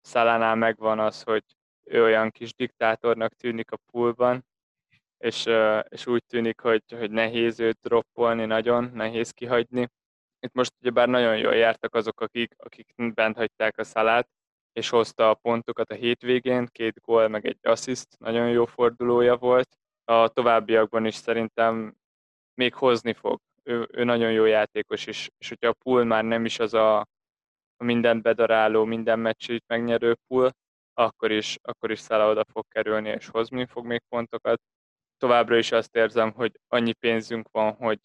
[0.00, 1.44] Szalánál megvan az, hogy
[1.84, 4.44] ő olyan kis diktátornak tűnik a poolban,
[5.18, 5.48] és,
[5.88, 9.88] és úgy tűnik, hogy, hogy nehéz őt droppolni, nagyon nehéz kihagyni.
[10.40, 14.28] Itt most ugyebár nagyon jól jártak azok, akik, akik bent hagyták a szalát,
[14.72, 19.76] és hozta a pontokat a hétvégén, két gól, meg egy assziszt, nagyon jó fordulója volt.
[20.04, 21.94] A továbbiakban is szerintem
[22.54, 23.40] még hozni fog.
[23.62, 26.98] Ő, ő nagyon jó játékos, és, és hogyha a pool már nem is az a,
[27.76, 30.50] a mindent bedaráló, minden meccsét megnyerő pool,
[30.94, 34.60] akkor is, akkor is Szala oda fog kerülni, és hozni fog még pontokat
[35.20, 38.00] továbbra is azt érzem, hogy annyi pénzünk van, hogy,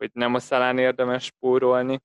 [0.00, 2.00] hogy nem a szalán érdemes spórolni.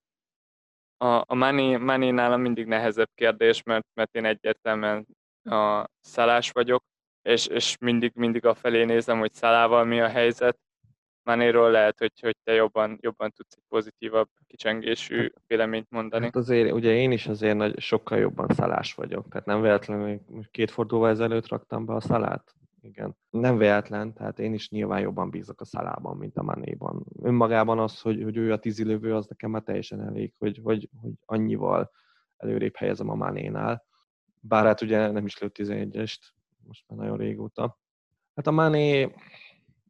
[0.97, 5.05] A, a money, money nálam mindig nehezebb kérdés, mert, mert én egyértelműen
[5.43, 6.83] a szalás vagyok,
[7.21, 10.57] és, és mindig, mindig a felé nézem, hogy szalával mi a helyzet.
[11.23, 16.25] Manéról lehet, hogy, hogy te jobban, jobban tudsz egy pozitívabb kicsengésű hát, véleményt mondani.
[16.25, 20.19] Hát azért, ugye én is azért nagy, sokkal jobban szalás vagyok, tehát nem véletlenül
[20.51, 22.55] két fordulóval ezelőtt raktam be a szalát
[22.85, 23.17] igen.
[23.29, 27.05] Nem véletlen, tehát én is nyilván jobban bízok a szalában, mint a Manéban.
[27.21, 31.11] Önmagában az, hogy, hogy ő a tízilövő, az nekem már teljesen elég, hogy, hogy, hogy
[31.25, 31.91] annyival
[32.37, 33.85] előrébb helyezem a Manénál.
[34.39, 36.19] Bár hát ugye nem is lőtt 11-est,
[36.67, 37.79] most már nagyon régóta.
[38.35, 39.13] Hát a Mané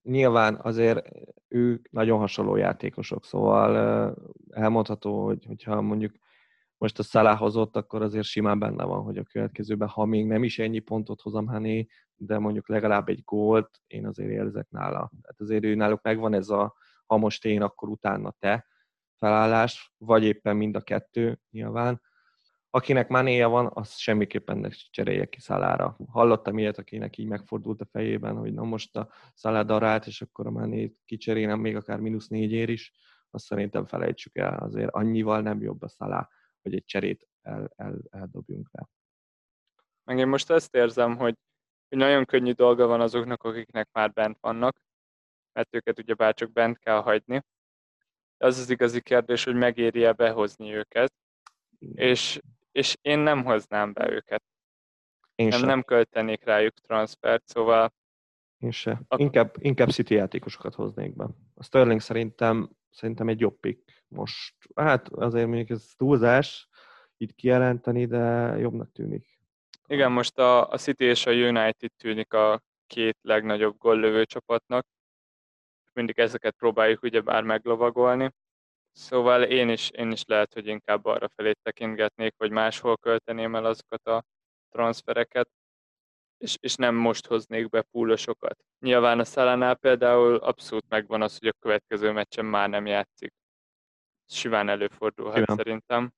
[0.03, 1.09] nyilván azért
[1.47, 4.15] ők nagyon hasonló játékosok, szóval
[4.49, 6.15] elmondható, hogy, hogyha mondjuk
[6.77, 10.43] most a Salah hozott, akkor azért simán benne van, hogy a következőben, ha még nem
[10.43, 15.11] is ennyi pontot hozom Hané, de mondjuk legalább egy gólt én azért érzek nála.
[15.21, 18.67] Tehát azért ő náluk megvan ez a ha most én, akkor utána te
[19.17, 22.01] felállás, vagy éppen mind a kettő nyilván.
[22.69, 25.97] Akinek manéja van, az semmiképpen ne cserélje ki szalára.
[26.07, 30.47] Hallottam ilyet, akinek így megfordult a fejében, hogy na most a szalá darált, és akkor
[30.47, 32.93] a manét kicserélem még akár mínusz négyér is,
[33.29, 34.57] azt szerintem felejtsük el.
[34.57, 36.29] Azért annyival nem jobb a szalá
[36.65, 38.87] hogy egy cserét el, el, eldobjunk rá.
[40.03, 41.35] Meg én most ezt érzem, hogy,
[41.89, 44.81] hogy nagyon könnyű dolga van azoknak, akiknek már bent vannak,
[45.53, 47.41] mert őket ugye bárcsak bent kell hagyni.
[48.37, 51.13] De az az igazi kérdés, hogy megéri-e behozni őket,
[51.93, 52.39] és,
[52.71, 54.43] és én nem hoznám be őket.
[55.35, 57.93] Én nem, nem költenék rájuk transfert, szóval...
[58.57, 59.01] Én se.
[59.17, 61.27] Inkább, inkább City játékosokat hoznék be.
[61.53, 66.69] A Sterling szerintem, szerintem egy jobb pick most, hát azért mondjuk ez túlzás
[67.17, 69.39] itt kijelenteni, de jobbnak tűnik.
[69.87, 74.85] Igen, most a, a City és a United tűnik a két legnagyobb gollövő csapatnak.
[75.93, 78.31] Mindig ezeket próbáljuk ugye bár meglovagolni.
[78.91, 83.65] Szóval én is, én is lehet, hogy inkább arra felé tekintgetnék, hogy máshol költeném el
[83.65, 84.23] azokat a
[84.69, 85.49] transfereket,
[86.45, 88.57] és, és nem most hoznék be púlosokat.
[88.79, 93.33] Nyilván a Szelánál például abszolút megvan az, hogy a következő meccsen már nem játszik
[94.27, 95.55] simán előfordulhat Igen.
[95.55, 96.11] szerintem.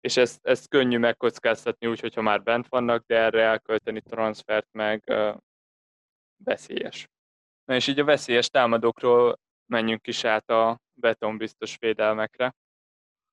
[0.00, 5.02] És ezt, ezt könnyű megkockáztatni úgy, hogyha már bent vannak, de erre elkölteni transfert meg
[5.06, 5.36] uh,
[6.44, 7.08] veszélyes.
[7.64, 12.54] Na és így a veszélyes támadókról menjünk is át a betonbiztos védelmekre.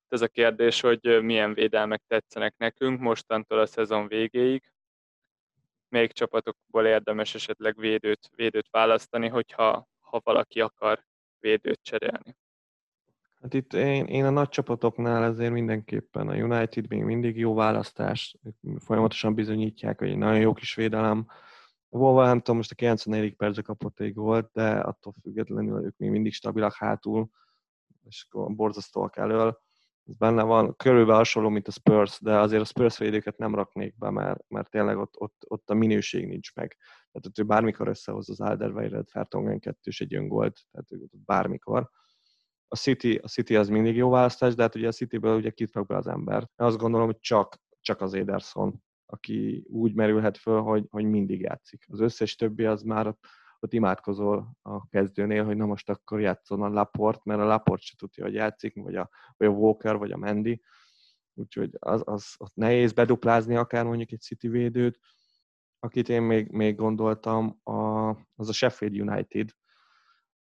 [0.08, 4.72] Ez a kérdés, hogy milyen védelmek tetszenek nekünk mostantól a szezon végéig.
[5.88, 11.04] Még csapatokból érdemes esetleg védőt, védőt választani, hogyha ha valaki akar
[11.38, 12.36] védőt cserélni.
[13.40, 18.36] Hát itt én, én a nagy csapatoknál azért mindenképpen a United még mindig jó választás,
[18.78, 21.26] folyamatosan bizonyítják, hogy egy nagyon jó kis védelem.
[21.88, 23.36] A Wolverhampton most a 94.
[23.36, 27.28] percre kapott egy gólt, de attól függetlenül ők még mindig stabilak hátul,
[28.04, 29.62] és borzasztóak elől.
[30.08, 33.98] Ez benne van, körülbelül hasonló, mint a Spurs, de azért a Spurs védőket nem raknék
[33.98, 36.76] be, mert, mert tényleg ott, ott, ott a minőség nincs meg.
[37.12, 40.88] Tehát ott ő bármikor összehoz az Alderweireld, Fertongen kettős egy öngolt, tehát
[41.24, 41.90] bármikor
[42.68, 45.72] a City, a City az mindig jó választás, de hát ugye a Cityből ugye kit
[45.72, 46.40] rak be az ember.
[46.42, 48.82] Én azt gondolom, hogy csak, csak az Ederson.
[49.06, 51.84] aki úgy merülhet föl, hogy, hogy mindig játszik.
[51.88, 53.14] Az összes többi az már
[53.58, 57.82] ott, ott imádkozol a kezdőnél, hogy na most akkor játszon a Laport, mert a Laport
[57.82, 60.62] se tudja, hogy játszik, vagy a, vagy a Walker, vagy a Mendy.
[61.34, 64.98] Úgyhogy az, az, az nehéz beduplázni akár mondjuk egy City védőt.
[65.78, 69.50] Akit én még, még gondoltam, a, az a Sheffield United,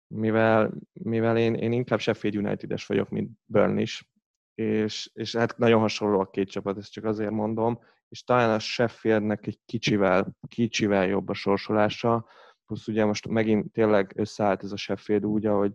[0.08, 4.10] mivel, mivel én, én inkább Sheffield United-es vagyok, mint Burn is,
[4.56, 8.60] és, és hát nagyon hasonló a két csapat, ezt csak azért mondom, és talán a
[8.60, 12.26] Sheffieldnek egy kicsivel, kicsivel jobb a sorsolása,
[12.68, 15.74] plusz ugye most megint tényleg összeállt ez a Sheffield úgy, ahogy,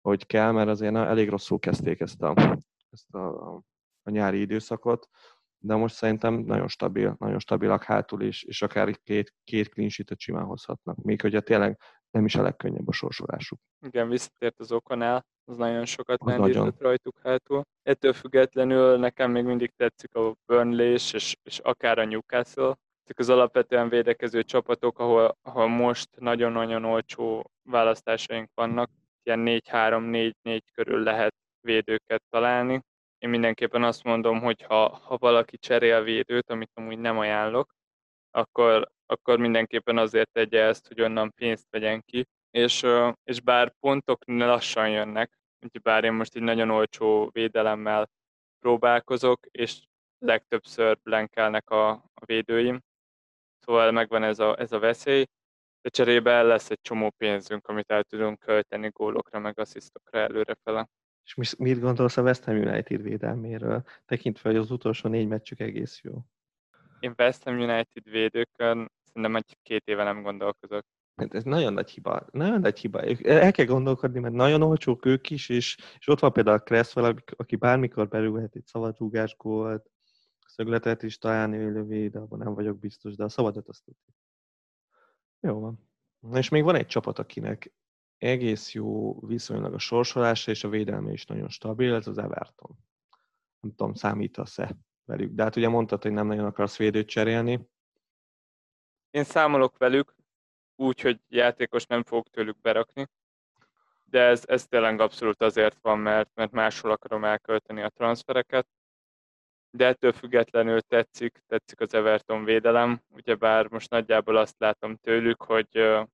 [0.00, 2.34] ahogy kell, mert azért na, elég rosszul kezdték ezt a,
[2.90, 3.54] ezt a,
[4.02, 5.08] a nyári időszakot,
[5.58, 10.18] de most szerintem nagyon stabil, nagyon stabilak hátul is, és akár két, két clean sheet
[10.18, 11.78] simán hozhatnak, még hogyha tényleg
[12.10, 13.60] nem is a legkönnyebb a sorsolásuk.
[13.86, 17.62] Igen, visszatért az okonál, az nagyon sokat lendített rajtuk hátul.
[17.82, 22.76] Ettől függetlenül nekem még mindig tetszik a Burnley és, és akár a Newcastle.
[23.04, 28.90] Ezek az alapvetően védekező csapatok, ahol, ahol most nagyon-nagyon olcsó választásaink vannak.
[29.22, 32.80] Ilyen 4-3-4-4 körül lehet védőket találni.
[33.18, 37.74] Én mindenképpen azt mondom, hogy ha, ha valaki cserél védőt, amit amúgy nem ajánlok,
[38.30, 42.86] akkor, akkor mindenképpen azért tegye ezt, hogy onnan pénzt vegyen ki, és,
[43.24, 45.38] és bár pontok lassan jönnek,
[45.82, 48.10] bár én most egy nagyon olcsó védelemmel
[48.58, 49.82] próbálkozok, és
[50.18, 52.80] legtöbbször blankelnek a, a védőim,
[53.64, 55.24] szóval megvan ez a, ez a veszély,
[55.82, 60.88] de cserébe lesz egy csomó pénzünk, amit el tudunk költeni gólokra, meg asszisztokra előrefele.
[61.24, 66.00] És mit gondolsz a West Ham United védelméről, tekintve, hogy az utolsó négy meccsük egész
[66.02, 66.12] jó?
[67.00, 70.84] Én West Ham United védőkön szerintem egy két éve nem gondolkozok.
[71.16, 72.26] Hát ez nagyon nagy hiba.
[72.30, 73.00] Nagyon nagy hiba.
[73.22, 77.14] El kell gondolkodni, mert nagyon olcsók ők is, és, és ott van például a Cresswell,
[77.36, 79.90] aki bármikor belülhet egy szabadrúgás gólt,
[80.52, 84.16] szögletet is találni ő de abban nem vagyok biztos, de a szabadat azt tudjuk.
[85.40, 85.90] Jó van.
[86.32, 87.72] És még van egy csapat, akinek
[88.18, 92.76] egész jó viszonylag a sorsolása, és a védelme is nagyon stabil, ez az Everton.
[93.60, 95.32] Nem tudom, számítasz-e velük.
[95.32, 97.68] De hát ugye mondtad, hogy nem nagyon akarsz védőt cserélni.
[99.10, 100.14] Én számolok velük,
[100.76, 103.08] úgy, hogy játékos nem fogok tőlük berakni,
[104.04, 108.66] de ez, ez tényleg abszolút azért van, mert, mert máshol akarom elkölteni a transfereket,
[109.74, 115.68] de ettől függetlenül tetszik, tetszik az Everton védelem, ugyebár most nagyjából azt látom tőlük, hogy,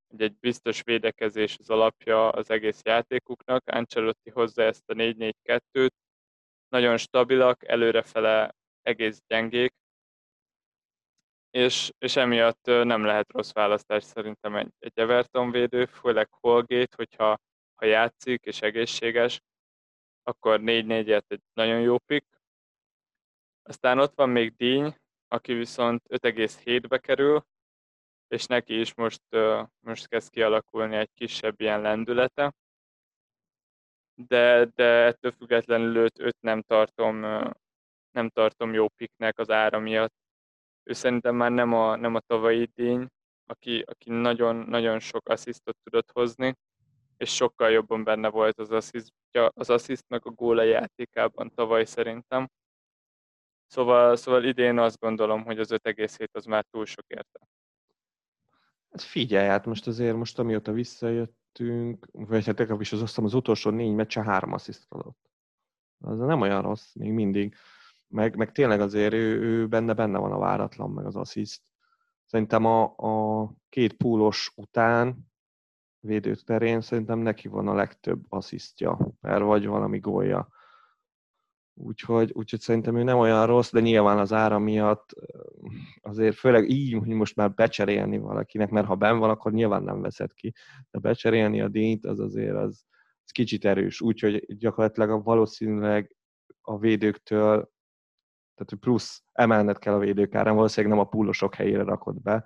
[0.09, 5.91] hogy egy biztos védekezés az alapja az egész játékuknak, Ancelotti hozza ezt a 4-4-2-t,
[6.69, 9.75] nagyon stabilak, előrefele egész gyengék,
[11.51, 17.39] és, és emiatt nem lehet rossz választás szerintem egy, egy Everton védő, főleg Holgate, hogyha
[17.75, 19.41] ha játszik és egészséges,
[20.23, 22.38] akkor 4-4-et egy nagyon jó pick.
[23.69, 24.97] Aztán ott van még Díny,
[25.29, 27.47] aki viszont 5,7-be kerül,
[28.29, 29.23] és neki is most,
[29.81, 32.55] most kezd kialakulni egy kisebb ilyen lendülete.
[34.15, 37.21] De, de ettől függetlenül őt, őt nem tartom
[38.11, 40.15] nem tartom jó piknek az ára miatt
[40.89, 43.07] ő szerintem már nem a, nem a tavalyi idény,
[43.47, 46.55] aki, aki nagyon, nagyon sok asszisztot tudott hozni,
[47.17, 49.13] és sokkal jobban benne volt az assziszt,
[49.49, 52.49] az assziszt meg a góla játékában tavaly szerintem.
[53.69, 57.49] Szóval, szóval idén azt gondolom, hogy az 5,7 az már túl sok érte.
[58.91, 63.35] Hát figyelj, hát most azért most amióta visszajöttünk, vagy hát legalábbis is az, osztam, az
[63.35, 65.31] utolsó négy meccse három asszisztot adott.
[66.01, 67.57] Az nem olyan rossz, még mindig
[68.09, 71.63] meg, meg tényleg azért ő, ő benne, benne van a váratlan, meg az assziszt.
[72.25, 75.31] Szerintem a, a két púlos után
[76.01, 80.49] védők terén szerintem neki van a legtöbb asszisztja, per vagy valami gólja.
[81.81, 85.13] Úgyhogy, úgyhogy szerintem ő nem olyan rossz, de nyilván az ára miatt
[86.01, 90.01] azért főleg így, hogy most már becserélni valakinek, mert ha ben van, akkor nyilván nem
[90.01, 90.55] veszed ki,
[90.91, 92.85] de becserélni a díjt, az azért az,
[93.25, 94.01] az kicsit erős.
[94.01, 96.17] Úgyhogy gyakorlatilag valószínűleg
[96.61, 97.71] a védőktől
[98.55, 102.45] tehát plusz emelned kell a védőkárán, valószínűleg nem a púlosok helyére rakod be.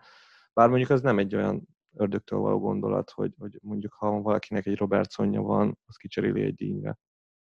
[0.52, 4.76] Bár mondjuk az nem egy olyan ördögtől való gondolat, hogy, hogy mondjuk ha valakinek egy
[4.76, 6.98] Robertsonja van, az kicseréli egy díjra.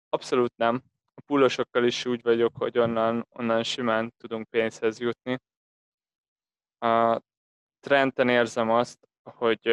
[0.08, 0.82] Abszolút nem.
[1.14, 5.38] A púlosokkal is úgy vagyok, hogy onnan, onnan simán tudunk pénzhez jutni.
[6.78, 7.20] A
[7.80, 9.66] Trenten érzem azt, hogy,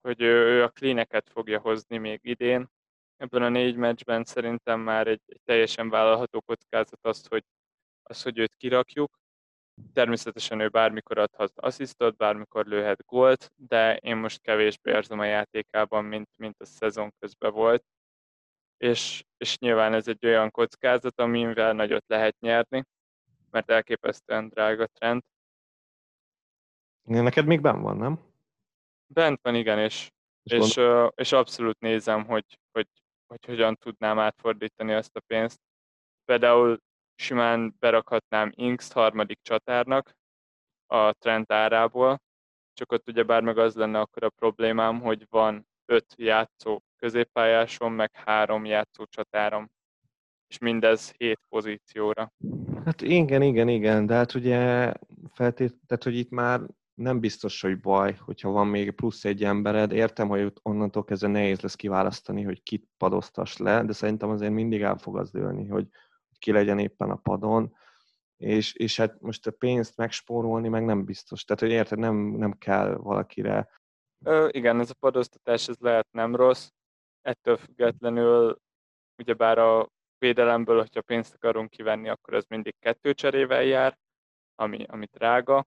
[0.00, 2.68] hogy ő a cleaneket fogja hozni még idén.
[3.16, 7.44] Ebben a négy meccsben szerintem már egy, egy teljesen vállalható kockázat az, hogy
[8.02, 9.20] az, hogy őt kirakjuk.
[9.92, 16.04] Természetesen ő bármikor adhat asszisztot, bármikor lőhet gólt, de én most kevésbé érzem a játékában,
[16.04, 17.84] mint, mint a szezon közben volt.
[18.82, 22.84] És, és nyilván ez egy olyan kockázat, amivel nagyot lehet nyerni,
[23.50, 25.22] mert elképesztően drága trend.
[27.02, 28.20] Neked még benn van, nem?
[29.06, 30.10] Bent van, igen, és,
[30.42, 31.12] és, és, gond...
[31.14, 32.88] és abszolút nézem, hogy, hogy,
[33.26, 35.60] hogy hogyan tudnám átfordítani ezt a pénzt.
[36.24, 36.78] Például
[37.14, 40.16] simán berakhatnám Inks harmadik csatárnak
[40.86, 42.22] a Trent árából,
[42.72, 47.94] csak ott ugye bár meg az lenne akkor a problémám, hogy van öt játszó középpályásom,
[47.94, 49.70] meg három játszó csatárom,
[50.48, 52.32] és mindez hét pozícióra.
[52.84, 54.92] Hát igen, igen, igen, de hát ugye
[55.32, 56.60] feltét, tehát, hogy itt már
[56.94, 59.92] nem biztos, hogy baj, hogyha van még plusz egy embered.
[59.92, 64.82] Értem, hogy onnantól kezdve nehéz lesz kiválasztani, hogy kit padoztas le, de szerintem azért mindig
[64.82, 65.86] el fog az dőlni, hogy
[66.38, 67.76] ki legyen éppen a padon,
[68.36, 71.44] és, és hát most a pénzt megspórolni meg nem biztos.
[71.44, 73.68] Tehát, hogy érted, nem, nem kell valakire.
[74.24, 76.68] Ö, igen, ez a padoztatás ez lehet nem rossz.
[77.22, 78.58] Ettől függetlenül,
[79.16, 83.98] ugyebár a védelemből, hogyha pénzt akarunk kivenni, akkor ez mindig kettő cserével jár,
[84.54, 85.66] ami, ami drága.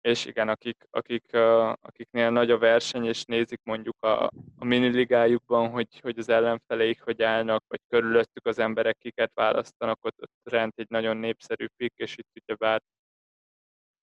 [0.00, 1.32] És igen, akik, akik,
[1.80, 4.24] akiknél nagy a verseny, és nézik mondjuk a,
[4.58, 10.22] a miniligájukban, hogy, hogy az ellenfeleik hogy állnak, vagy körülöttük az emberek kiket választanak, ott,
[10.22, 12.82] ott rend egy nagyon népszerű pik, és itt ugye bár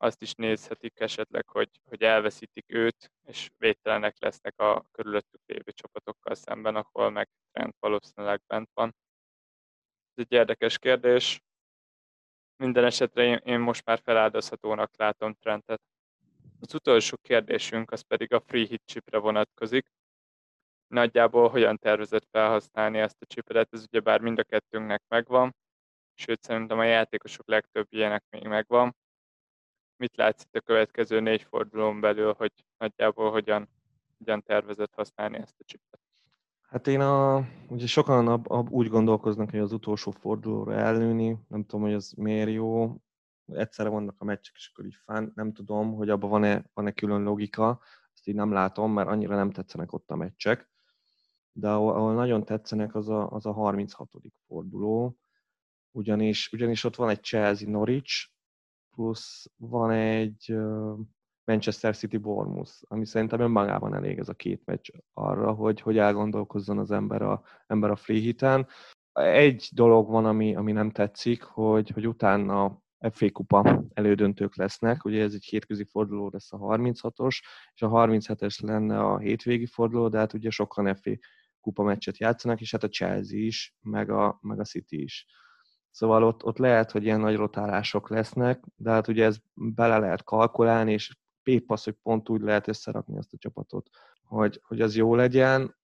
[0.01, 6.35] azt is nézhetik esetleg, hogy, hogy elveszítik őt, és védtelenek lesznek a körülöttük lévő csapatokkal
[6.35, 8.95] szemben, ahol meg Trent valószínűleg bent van.
[10.13, 11.41] Ez egy érdekes kérdés.
[12.55, 15.81] Minden esetre én, én most már feláldozhatónak látom Trentet.
[16.59, 19.91] Az utolsó kérdésünk az pedig a free hit chipre vonatkozik.
[20.87, 23.73] Nagyjából hogyan tervezett felhasználni ezt a chipet?
[23.73, 25.55] Ez ugyebár mind a kettőnknek megvan,
[26.13, 28.95] sőt szerintem a játékosok legtöbbjének még megvan.
[30.01, 33.69] Mit látsz a következő négy fordulón belül, hogy nagyjából hogyan,
[34.17, 35.99] hogyan tervezett használni ezt a chipet?
[36.61, 41.65] Hát én a, ugye sokan ab, ab, úgy gondolkoznak, hogy az utolsó fordulóra elnőni, nem
[41.65, 42.95] tudom, hogy ez miért jó
[43.45, 47.23] egyszerre vannak a meccsek, és akkor így fán, nem tudom, hogy abban van-e, van-e külön
[47.23, 47.81] logika,
[48.13, 50.69] ezt így nem látom, mert annyira nem tetszenek ott a meccsek.
[51.51, 54.09] De ahol, ahol nagyon tetszenek, az a, az a 36.
[54.47, 55.17] forduló,
[55.91, 58.31] ugyanis, ugyanis ott van egy Chelsea Norwich,
[58.95, 60.55] plusz van egy
[61.43, 66.77] Manchester City Bournemouth, ami szerintem önmagában elég ez a két meccs arra, hogy, hogy elgondolkozzon
[66.77, 68.67] az ember a, ember a free hiten.
[69.13, 75.23] Egy dolog van, ami, ami nem tetszik, hogy, hogy utána FA kupa elődöntők lesznek, ugye
[75.23, 77.39] ez egy hétközi forduló lesz a 36-os,
[77.73, 81.11] és a 37-es lenne a hétvégi forduló, de hát ugye sokan FA
[81.59, 85.25] kupa meccset játszanak, és hát a Chelsea is, meg a, meg a City is.
[85.91, 90.23] Szóval ott, ott lehet, hogy ilyen nagy rotálások lesznek, de hát ugye ez bele lehet
[90.23, 93.89] kalkulálni, és épp az, hogy pont úgy lehet összerakni ezt a csapatot,
[94.23, 95.75] hogy, hogy az jó legyen,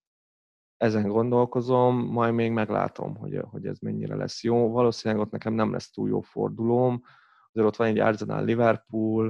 [0.77, 4.71] ezen gondolkozom, majd még meglátom, hogy, hogy ez mennyire lesz jó.
[4.71, 7.01] Valószínűleg ott nekem nem lesz túl jó fordulóm,
[7.51, 9.25] azért ott van egy Arsenal Liverpool,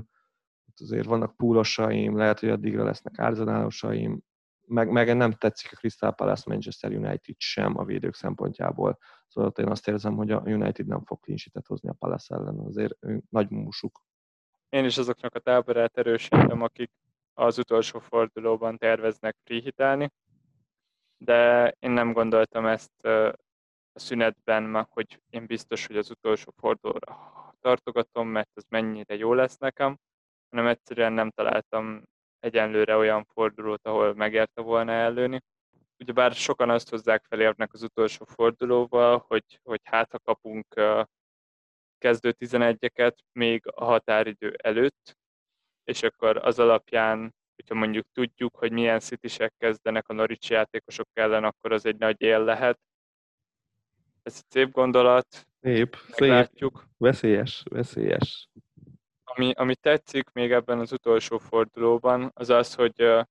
[0.70, 4.20] ott azért vannak púlosaim, lehet, hogy addigra lesznek Arsenálosaim,
[4.68, 8.98] meg, meg nem tetszik a Crystal Palace Manchester United sem a védők szempontjából.
[9.28, 12.94] Szóval én azt érzem, hogy a United nem fog clean hozni a Palace ellen, azért
[13.30, 14.02] nagy musuk.
[14.70, 16.92] Én is azoknak a táborát erősítem, akik
[17.34, 20.10] az utolsó fordulóban terveznek free
[21.18, 23.06] de én nem gondoltam ezt
[23.94, 27.18] a szünetben, hogy én biztos, hogy az utolsó fordulóra
[27.60, 29.98] tartogatom, mert ez mennyire jó lesz nekem,
[30.50, 32.04] hanem egyszerűen nem találtam
[32.40, 35.42] egyenlőre olyan fordulót, ahol megérte volna előni.
[36.00, 40.82] Ugyebár sokan azt hozzák felérnek az utolsó fordulóval, hogy, hogy hát ha kapunk
[41.98, 45.18] kezdő 11-eket még a határidő előtt,
[45.84, 51.44] és akkor az alapján hogyha mondjuk tudjuk, hogy milyen szitisek kezdenek a Norwich játékosok ellen,
[51.44, 52.80] akkor az egy nagy él lehet.
[54.24, 55.48] Ez egy szép gondolat.
[55.62, 56.72] Szép, szép.
[56.98, 58.50] Veszélyes, veszélyes.
[59.38, 63.26] Ami, ami tetszik még ebben az utolsó fordulóban, az az, hogy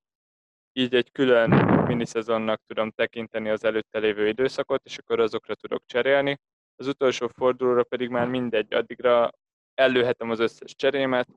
[0.73, 1.51] így egy külön
[1.87, 6.41] miniszezonnak tudom tekinteni az előtte lévő időszakot, és akkor azokra tudok cserélni.
[6.77, 9.31] Az utolsó fordulóra pedig már mindegy, addigra
[9.75, 11.29] előhetem az összes cserémet,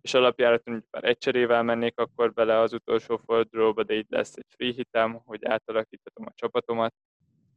[0.00, 4.36] és alapjáraton hogy már egy cserével mennék akkor bele az utolsó fordulóba, de így lesz
[4.36, 6.94] egy free hitem, hogy átalakíthatom a csapatomat.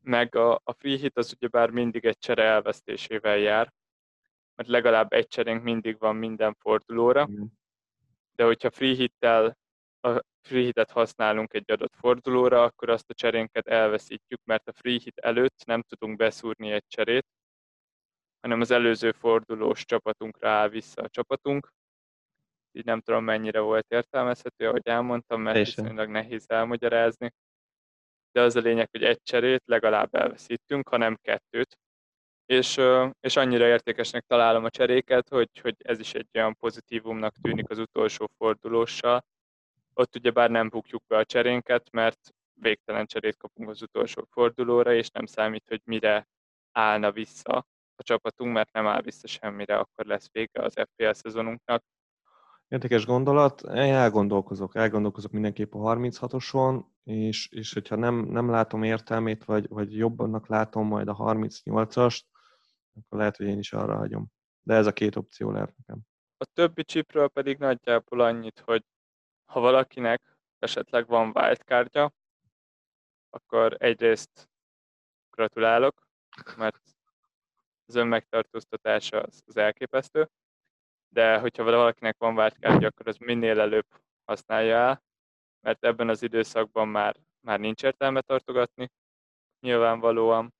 [0.02, 3.74] Meg a, a free hit az ugyebár mindig egy csere elvesztésével jár,
[4.58, 7.30] mert legalább egy cserénk mindig van minden fordulóra,
[8.36, 9.58] de hogyha free hittel
[10.02, 15.00] a free hitet használunk egy adott fordulóra, akkor azt a cserénket elveszítjük, mert a free
[15.04, 17.26] hit előtt nem tudunk beszúrni egy cserét,
[18.42, 21.74] hanem az előző fordulós csapatunkra áll vissza a csapatunk,
[22.72, 25.84] így nem tudom mennyire volt értelmezhető, ahogy elmondtam, mert Teljesen.
[25.84, 27.34] viszonylag nehéz elmagyarázni.
[28.32, 31.78] De az a lényeg, hogy egy cserét legalább elveszítünk, hanem kettőt.
[32.48, 32.80] És,
[33.20, 37.80] és annyira értékesnek találom a cseréket, hogy, hogy ez is egy olyan pozitívumnak tűnik az
[37.80, 39.26] utolsó fordulóssal.
[39.94, 42.20] Ott ugye bár nem bukjuk be a cserénket, mert
[42.54, 46.28] végtelen cserét kapunk az utolsó fordulóra, és nem számít, hogy mire
[46.72, 51.84] állna vissza a csapatunk, mert nem áll vissza semmire, akkor lesz vége az FPL szezonunknak.
[52.68, 59.68] Érdekes gondolat, elgondolkozok, elgondolkozok mindenképp a 36-oson, és, és hogyha nem, nem látom értelmét, vagy,
[59.70, 62.20] vagy jobbannak látom majd a 38-ast,
[62.98, 64.28] akkor lehet, hogy én is arra hagyom.
[64.62, 66.00] De ez a két opció lehet nekem.
[66.38, 68.86] A többi chipről pedig nagyjából annyit, hogy
[69.46, 72.14] ha valakinek esetleg van wildcardja,
[73.30, 74.50] akkor egyrészt
[75.30, 76.08] gratulálok,
[76.58, 76.82] mert
[77.86, 80.30] az önmegtartóztatása az, az elképesztő,
[81.10, 83.88] de hogyha valakinek van wildcardja, akkor az minél előbb
[84.26, 85.04] használja el,
[85.60, 88.92] mert ebben az időszakban már, már nincs értelme tartogatni,
[89.60, 90.54] nyilvánvalóan.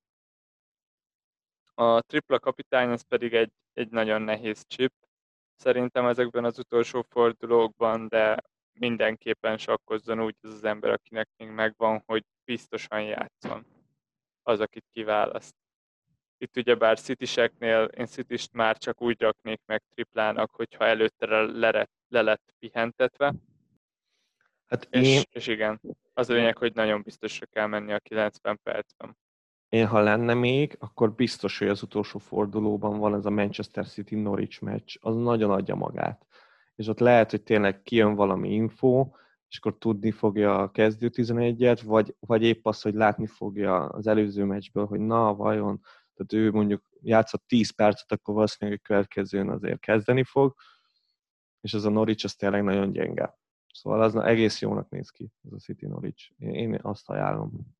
[1.80, 4.92] A tripla kapitány az pedig egy, egy nagyon nehéz chip,
[5.56, 12.02] szerintem ezekben az utolsó fordulókban, de mindenképpen sakkozzon úgy az az ember, akinek még megvan,
[12.06, 13.66] hogy biztosan játszon
[14.42, 15.54] az, akit kiválaszt.
[16.38, 22.22] Itt ugyebár City-seknél én city már csak úgy raknék meg triplának, hogyha előtte le, le
[22.22, 23.34] lett pihentetve.
[24.66, 25.22] Hát és, én...
[25.30, 25.80] és igen,
[26.12, 29.16] az a lényeg, hogy nagyon biztosra kell menni a 90 percben.
[29.68, 34.62] Én, ha lenne még, akkor biztos, hogy az utolsó fordulóban van ez a Manchester City-Norwich
[34.62, 36.26] meccs, az nagyon adja magát.
[36.74, 39.10] És ott lehet, hogy tényleg kijön valami info,
[39.48, 44.06] és akkor tudni fogja a kezdő 11-et, vagy, vagy épp az, hogy látni fogja az
[44.06, 45.80] előző meccsből, hogy na, vajon,
[46.14, 50.54] tehát ő mondjuk játszott 10 percet, akkor valószínűleg a következőn azért kezdeni fog,
[51.60, 53.38] és az a Norwich az tényleg nagyon gyenge.
[53.72, 56.30] Szóval az egész jónak néz ki, az a City Norwich.
[56.38, 57.77] Én azt ajánlom.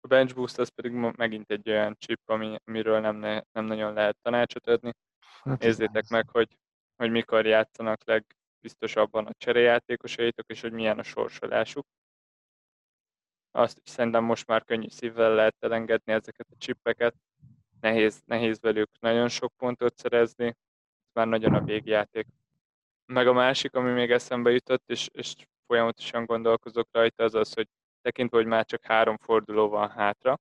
[0.00, 3.92] A bench boost az pedig megint egy olyan chip, ami, amiről nem, ne, nem nagyon
[3.92, 4.92] lehet tanácsot adni.
[5.42, 6.58] Hát Nézzétek meg, hogy,
[6.96, 11.86] hogy mikor játszanak legbiztosabban a cserejátékosaitok, és hogy milyen a sorsolásuk.
[13.50, 17.14] Azt is szerintem most már könnyű szívvel lehet elengedni ezeket a csippeket.
[17.80, 22.26] Nehéz, nehéz velük nagyon sok pontot szerezni, ez már nagyon a végjáték.
[23.06, 25.34] Meg a másik, ami még eszembe jutott, és, és
[25.66, 27.68] folyamatosan gondolkozok rajta, az az, hogy
[28.02, 30.38] tekintve, hogy már csak három forduló van hátra,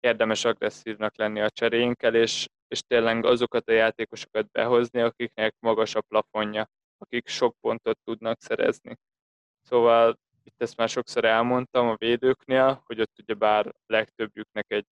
[0.00, 6.00] érdemes agresszívnak lenni a cseréinkkel, és, és tényleg azokat a játékosokat behozni, akiknek magas a
[6.00, 8.96] plafonja, akik sok pontot tudnak szerezni.
[9.62, 14.86] Szóval itt ezt már sokszor elmondtam a védőknél, hogy ott ugye bár legtöbbjüknek egy,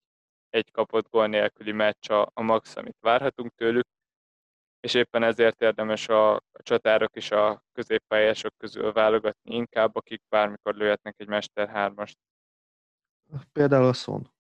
[0.51, 3.87] egy kapott gól nélküli meccs a, a max, amit várhatunk tőlük,
[4.87, 11.14] és éppen ezért érdemes a, csatárok és a középpályások közül válogatni inkább, akik bármikor lőhetnek
[11.18, 12.14] egy Mester 3-ast.
[13.53, 14.32] Például a Son.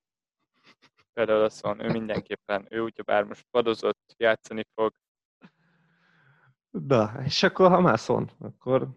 [1.12, 4.94] Például a Son, ő mindenképpen, ő ugyebár most padozott, játszani fog.
[6.70, 8.88] Da, és akkor ha már Son, akkor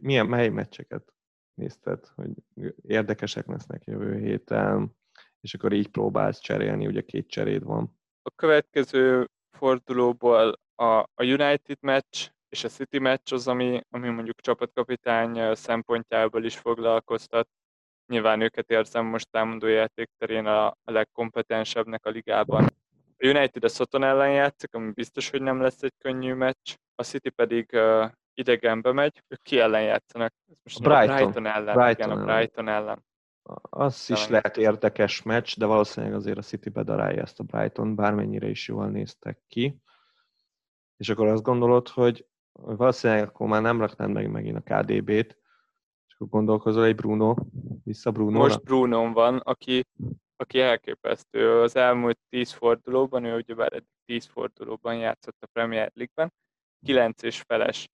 [0.00, 1.12] milyen, mely meccseket
[1.54, 2.32] nézted, hogy
[2.82, 4.96] érdekesek lesznek jövő héten,
[5.40, 7.98] és akkor így próbálsz cserélni, ugye két cseréd van.
[8.22, 9.28] A következő
[9.64, 16.44] fordulóból a, a United meccs és a City meccs az, ami, ami mondjuk csapatkapitány szempontjából
[16.44, 17.48] is foglalkoztat.
[18.06, 22.64] Nyilván őket érzem most támadó játékterén a, a legkompetensebbnek a ligában.
[23.18, 26.74] A United a Soton ellen játszik, ami biztos, hogy nem lesz egy könnyű meccs.
[26.94, 29.22] A City pedig uh, idegenbe megy.
[29.28, 30.32] Ők ki ellen játszanak?
[30.50, 31.10] Ez most a Brighton.
[31.10, 31.74] A Brighton ellen.
[31.74, 33.04] Brighton igen, a Brighton ellen.
[33.70, 38.48] Az is lehet érdekes meccs, de valószínűleg azért a City bedarálja ezt a Brighton, bármennyire
[38.48, 39.82] is jól néztek ki.
[40.96, 45.38] És akkor azt gondolod, hogy valószínűleg akkor már nem raknád meg megint a KDB-t,
[46.06, 47.34] és akkor gondolkozol egy Bruno,
[47.84, 48.38] vissza Bruno.
[48.38, 49.86] Most Bruno van, aki,
[50.36, 51.60] aki elképesztő.
[51.60, 56.32] Az elmúlt 10 fordulóban, ő ugyebár eddig 10 fordulóban játszott a Premier League-ben,
[56.84, 57.88] 9 és feles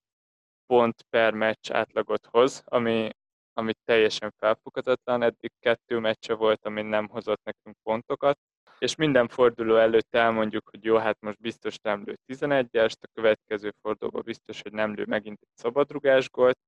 [0.65, 3.09] pont per meccs átlagot hoz, ami,
[3.53, 5.21] ami teljesen felfoghatatlan.
[5.21, 8.39] Eddig kettő meccse volt, ami nem hozott nekünk pontokat,
[8.79, 13.73] és minden forduló előtt elmondjuk, hogy jó, hát most biztos nem lő 11-est, a következő
[13.81, 16.59] fordulóban biztos, hogy nem lő megint egy szabadrugás gólt,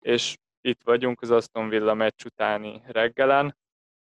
[0.00, 3.56] és itt vagyunk az Aston Villa meccs utáni reggelen,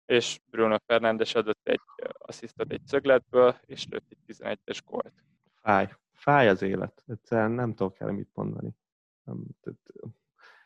[0.06, 5.14] és Bruno Fernandes adott egy asszisztot egy szögletből, és lőtt egy 11-es gólt.
[5.62, 5.94] Fáj.
[6.12, 7.04] Fáj az élet.
[7.08, 8.76] Egyszerűen nem tudok el mit mondani.
[9.24, 9.46] Nem,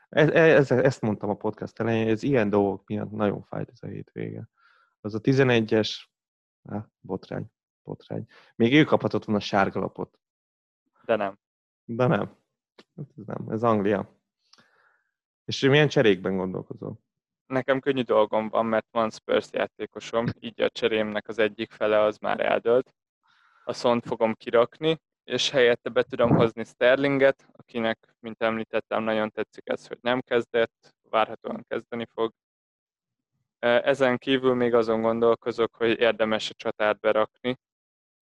[0.10, 3.88] ez, ez, ezt mondtam a podcast elején, ez ilyen dolgok miatt nagyon fájt ez a
[3.88, 4.50] hétvége.
[5.02, 5.96] Az a 11-es,
[6.64, 7.46] ah, botrány,
[7.84, 8.28] botrány.
[8.56, 10.20] Még ő kaphatott volna sárgalapot.
[11.06, 11.40] De nem.
[11.86, 12.38] De nem.
[12.96, 14.18] Ez nem, ez Anglia.
[15.46, 17.00] És milyen cserékben gondolkozol?
[17.50, 22.18] nekem könnyű dolgom van, mert van Spurs játékosom, így a cserémnek az egyik fele az
[22.18, 22.94] már eldőlt.
[23.64, 29.70] A szont fogom kirakni, és helyette be tudom hozni Sterlinget, akinek, mint említettem, nagyon tetszik
[29.70, 32.34] ez, hogy nem kezdett, várhatóan kezdeni fog.
[33.60, 37.58] Ezen kívül még azon gondolkozok, hogy érdemes a csatát berakni.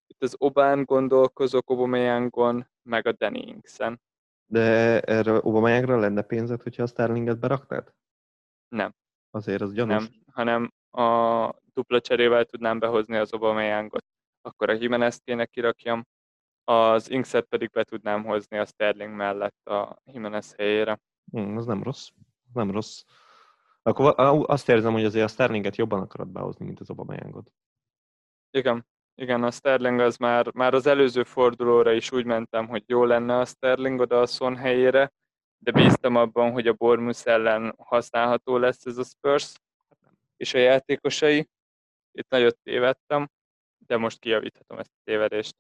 [0.08, 4.02] Itt az Obán gondolkozok, Obameyangon, meg a Danny Inksen.
[4.46, 7.94] De erre Obameyangra lenne pénzed, hogyha a Sterlinget beraknád?
[8.68, 8.94] Nem.
[9.32, 9.94] Azért az gyanús.
[9.94, 14.06] Nem, hanem a dupla cserével tudnám behozni az Obameyangot.
[14.42, 16.04] Akkor a Jimenez kéne kirakjam,
[16.70, 21.00] az Inkset pedig be tudnám hozni a Sterling mellett a Jimenez helyére.
[21.32, 22.10] Hmm, az nem rossz.
[22.54, 23.04] Nem rossz.
[23.82, 24.14] Akkor
[24.48, 27.52] azt érzem, hogy azért a Sterlinget jobban akarod behozni, mint az Obameyangot.
[28.52, 33.04] Igen, igen, a Sterling az már, már az előző fordulóra is úgy mentem, hogy jó
[33.04, 35.12] lenne a Sterling oda a Son helyére,
[35.58, 39.54] de bíztam abban, hogy a Bormus ellen használható lesz ez a Spurs
[40.38, 41.50] és a játékosai.
[42.12, 43.30] Itt nagyot tévedtem,
[43.78, 45.56] de most kijavíthatom ezt a tévedést.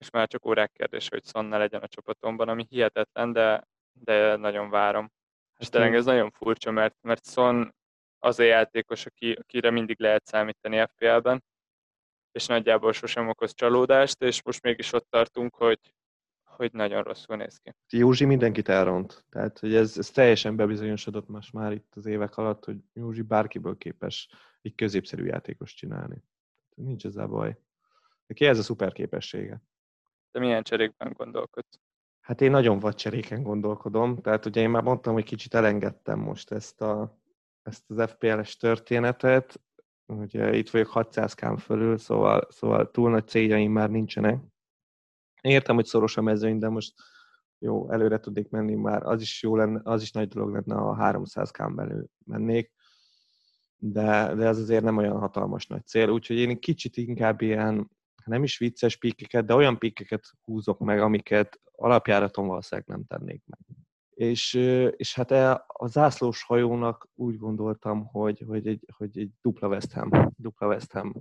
[0.00, 4.36] És már csak órák kérdés, hogy Son ne legyen a csapatomban, ami hihetetlen, de, de
[4.36, 5.12] nagyon várom.
[5.58, 7.74] És tényleg ez nagyon furcsa, mert, mert Son
[8.18, 11.44] az a játékos, aki, akire mindig lehet számítani FPL-ben,
[12.32, 15.94] és nagyjából sosem okoz csalódást, és most mégis ott tartunk, hogy,
[16.44, 17.74] hogy nagyon rosszul néz ki.
[17.90, 19.24] Józsi mindenkit elront.
[19.28, 23.76] Tehát, hogy ez, ez teljesen bebizonyosodott most már itt az évek alatt, hogy Józsi bárkiből
[23.76, 24.28] képes
[24.62, 26.24] egy középszerű játékos csinálni.
[26.74, 27.58] Nincs ezzel baj.
[28.26, 29.62] Neki ez a szuper képessége.
[30.32, 31.80] De milyen cserékben gondolkodsz?
[32.20, 36.52] Hát én nagyon vad cseréken gondolkodom, tehát ugye én már mondtam, hogy kicsit elengedtem most
[36.52, 37.18] ezt, a,
[37.62, 39.60] ezt az FPL-es történetet,
[40.06, 44.42] ugye itt vagyok 600 kám fölül, szóval, szóval túl nagy céljaim már nincsenek.
[45.40, 46.94] Értem, hogy szoros a mezőny, de most
[47.58, 50.94] jó, előre tudnék menni már, az is jó lenne, az is nagy dolog lenne, ha
[50.94, 52.72] 300 kám belül mennék,
[53.76, 57.90] de, de ez azért nem olyan hatalmas nagy cél, úgyhogy én kicsit inkább ilyen,
[58.24, 63.60] nem is vicces pikkeket, de olyan pikkeket húzok meg, amiket alapjáraton valószínűleg nem tennék meg.
[64.10, 64.54] És,
[64.96, 69.92] és hát e, a zászlós hajónak úgy gondoltam, hogy, hogy, egy, hogy egy dupla West
[69.92, 71.12] Ham, dupla West Ham,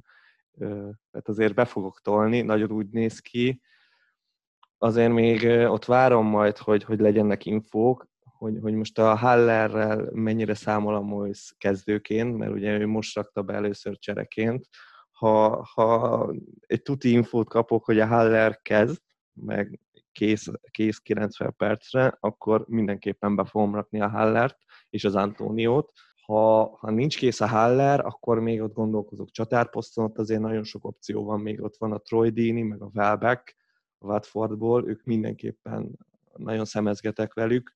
[1.12, 3.62] tehát azért be fogok tolni, nagyon úgy néz ki,
[4.78, 10.54] azért még ott várom majd, hogy, hogy legyenek infók, hogy, hogy most a Hallerrel mennyire
[10.54, 14.68] számol a Mois kezdőként, mert ugye ő most rakta be először csereként.
[15.20, 16.34] Ha, ha
[16.68, 19.02] egy tuti infót kapok, hogy a Haller kezd,
[19.34, 19.80] meg
[20.12, 24.58] kész, kész 90 percre, akkor mindenképpen be fogom rakni a Hallert
[24.90, 25.92] és az Antóniót.
[26.26, 30.86] Ha, ha nincs kész a Haller, akkor még ott gondolkozok csatárposzton, ott azért nagyon sok
[30.86, 33.56] opció van, még ott van a Troy Dini, meg a Welbeck,
[33.98, 35.98] a Watfordból, ők mindenképpen
[36.36, 37.76] nagyon szemezgetek velük,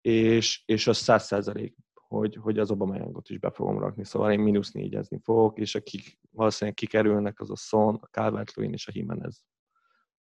[0.00, 1.76] és, és az száz százalék,
[2.08, 6.18] hogy, hogy az Obameyangot is be fogom rakni, szóval én mínusz négyezni fogok, és akik
[6.30, 9.44] valószínűleg kikerülnek, az a Son, a calvert és a Jimenez.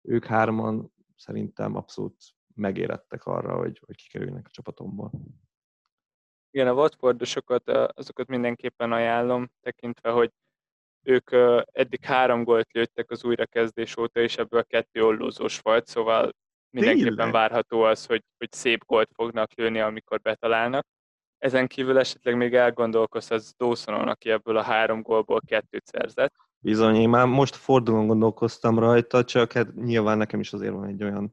[0.03, 2.16] Ők hárman szerintem abszolút
[2.55, 5.11] megérettek arra, hogy, hogy kikerülnek a csapatomból.
[6.51, 10.30] Igen, a Watfordosokat, azokat mindenképpen ajánlom, tekintve, hogy
[11.03, 11.30] ők
[11.72, 16.32] eddig három gólt lőttek az újrakezdés óta, és ebből a kettő ollózós volt, szóval
[16.70, 17.32] mindenképpen Tényleg?
[17.32, 20.87] várható az, hogy, hogy szép gólt fognak lőni, amikor betalálnak.
[21.45, 26.34] Ezen kívül esetleg még elgondolkozhatsz Dawsonon, aki ebből a három gólból kettőt szerzett.
[26.59, 31.03] Bizony, én már most fordulón gondolkoztam rajta, csak hát nyilván nekem is azért van egy
[31.03, 31.32] olyan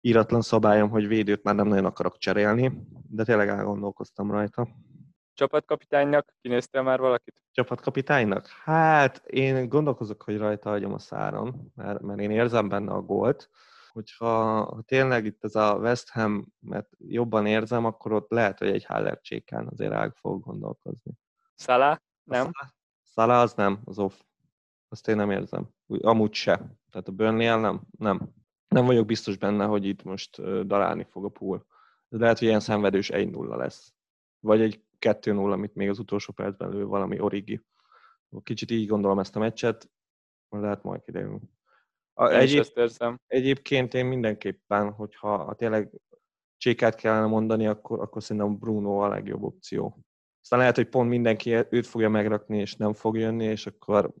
[0.00, 2.72] íratlan szabályom, hogy védőt már nem nagyon akarok cserélni,
[3.08, 4.68] de tényleg elgondolkoztam rajta.
[5.34, 7.42] Csapatkapitánynak kinéztél már valakit?
[7.52, 8.46] Csapatkapitánynak?
[8.64, 13.50] Hát én gondolkozok, hogy rajta hagyom a száron, mert, mert én érzem benne a gólt.
[13.92, 18.68] Hogyha ha tényleg itt ez a West Ham, mert jobban érzem, akkor ott lehet, hogy
[18.68, 21.12] egy Haller csékán azért el fog gondolkozni.
[21.54, 22.02] Szalá?
[22.22, 22.50] Nem?
[23.02, 24.20] Szalá az nem, az off.
[24.88, 25.68] Azt én nem érzem.
[25.86, 26.56] Úgy, amúgy se.
[26.90, 27.80] Tehát a burnley nem?
[27.98, 28.34] Nem.
[28.68, 31.66] Nem vagyok biztos benne, hogy itt most darálni fog a pool.
[32.08, 33.94] Lehet, hogy ilyen szenvedős 1-0 lesz.
[34.40, 37.60] Vagy egy 2-0, amit még az utolsó percben lő valami origi.
[38.42, 39.90] Kicsit így gondolom ezt a meccset,
[40.48, 41.40] lehet majd kiderül.
[42.28, 43.20] Egyéb, ezt érzem.
[43.26, 45.90] Egyébként én mindenképpen, hogyha ha tényleg
[46.56, 49.98] csékát kellene mondani, akkor, akkor szerintem Bruno a legjobb opció.
[50.42, 54.12] Aztán lehet, hogy pont mindenki őt fogja megrakni, és nem fog jönni, és akkor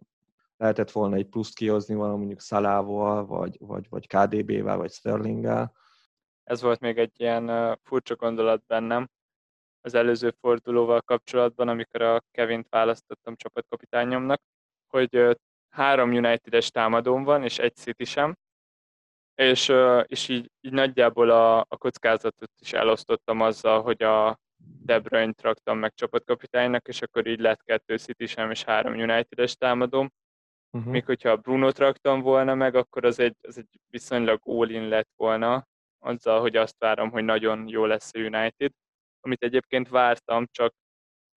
[0.56, 5.74] lehetett volna egy pluszt kihozni valami mondjuk Szalával, vagy, vagy, vagy KDB-vel, vagy Sterlinggel.
[6.44, 9.08] Ez volt még egy ilyen furcsa gondolat bennem,
[9.80, 14.42] az előző fordulóval kapcsolatban, amikor a Kevint választottam csapatkapitányomnak,
[14.86, 15.38] hogy
[15.70, 18.36] három United-es támadón van, és egy City sem,
[19.40, 19.72] és,
[20.06, 24.38] és így, így nagyjából a, a kockázatot is elosztottam azzal, hogy a,
[24.82, 29.54] De Bruyne-t raktam meg csapatkapitánynak, és akkor így lett kettő city sem és három United-es
[29.54, 30.10] támadom.
[30.70, 30.92] Uh-huh.
[30.92, 35.10] Még hogyha a Bruno-t raktam volna meg, akkor az egy, az egy viszonylag all-in lett
[35.16, 35.66] volna,
[35.98, 38.72] azzal, hogy azt várom, hogy nagyon jó lesz a United,
[39.20, 40.74] amit egyébként vártam, csak,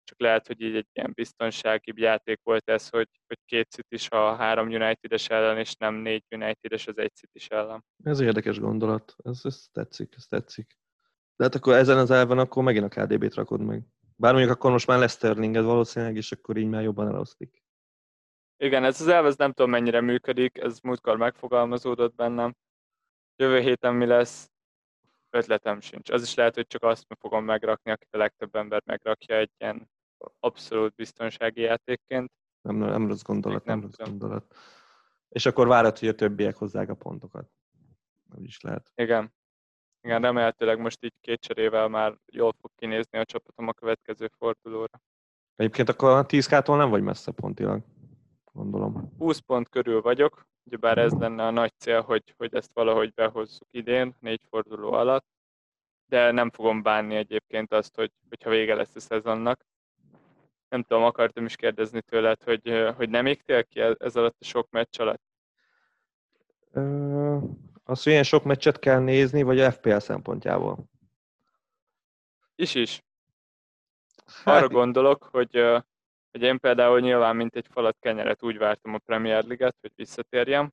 [0.05, 4.35] csak lehet, hogy így egy ilyen biztonsági játék volt ez, hogy, hogy két city a
[4.35, 7.85] három United-es ellen, és nem négy United-es az egy city ellen.
[8.05, 10.79] Ez érdekes gondolat, ez, ez tetszik, ez tetszik.
[11.37, 13.83] De hát akkor ezen az elven akkor megint a KDB-t rakod meg.
[14.17, 17.63] Bár mondjuk akkor most már lesz Sterlinged valószínűleg, és akkor így már jobban elosztik.
[18.57, 22.55] Igen, ez az elv, ez nem tudom mennyire működik, ez múltkor megfogalmazódott bennem.
[23.37, 24.52] Jövő héten mi lesz,
[25.33, 26.11] ötletem sincs.
[26.11, 29.91] Az is lehet, hogy csak azt fogom megrakni, akit a legtöbb ember megrakja egy ilyen
[30.41, 32.31] abszolút biztonsági játékként.
[32.61, 34.55] Nem, nem, rossz gondolat, nem, nem rossz gondolat.
[35.29, 37.51] És akkor várod, hogy a többiek hozzák a pontokat.
[38.35, 38.93] Nem is lehet.
[38.95, 39.35] Igen.
[40.01, 45.03] Igen, remélhetőleg most így két cserével már jól fog kinézni a csapatom a következő fordulóra.
[45.57, 47.83] Egyébként akkor a 10 nem vagy messze pontilag,
[48.53, 49.13] gondolom.
[49.19, 53.69] 20 pont körül vagyok, Ugyebár ez lenne a nagy cél, hogy, hogy ezt valahogy behozzuk
[53.71, 55.27] idén, négy forduló alatt,
[56.07, 59.67] de nem fogom bánni egyébként azt, hogy, hogyha vége lesz a szezonnak.
[60.69, 64.71] Nem tudom, akartam is kérdezni tőled, hogy, hogy nem égtél ki ez alatt a sok
[64.71, 65.23] meccs alatt?
[66.73, 67.37] Ö,
[67.85, 70.91] azt, hogy ilyen sok meccset kell nézni, vagy a FPL szempontjából?
[72.55, 73.03] Is is.
[74.45, 75.57] Hát, Arra gondolok, hogy
[76.33, 80.73] hogy én például nyilván, mint egy falat kenyeret úgy vártam a Premier League-et, hogy visszatérjem,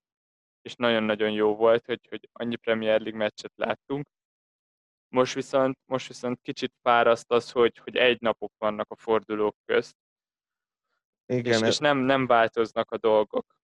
[0.62, 4.07] és nagyon-nagyon jó volt, hogy, hogy annyi Premier League meccset láttunk.
[5.07, 9.95] Most viszont, most viszont kicsit fáraszt az, hogy, hogy egy napok vannak a fordulók közt,
[11.26, 11.68] Igen, és, ez...
[11.68, 13.57] és nem, nem változnak a dolgok.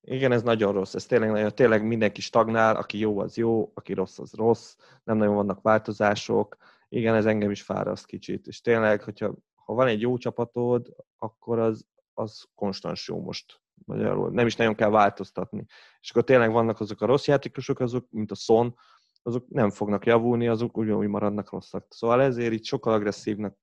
[0.00, 0.94] Igen, ez nagyon rossz.
[0.94, 4.76] Ez tényleg, nagyon, tényleg mindenki stagnál, aki jó, az jó, aki rossz, az rossz.
[5.04, 6.56] Nem nagyon vannak változások.
[6.88, 8.46] Igen, ez engem is fáraszt kicsit.
[8.46, 9.34] És tényleg, hogyha
[9.68, 14.30] ha van egy jó csapatod, akkor az, az konstans jó most magyarul.
[14.30, 15.64] Nem is nagyon kell változtatni.
[16.00, 18.74] És akkor tényleg vannak azok a rossz játékosok, azok, mint a Son,
[19.22, 21.86] azok nem fognak javulni, azok ugyanúgy maradnak rosszak.
[21.88, 23.56] Szóval ezért itt sokkal agresszívnak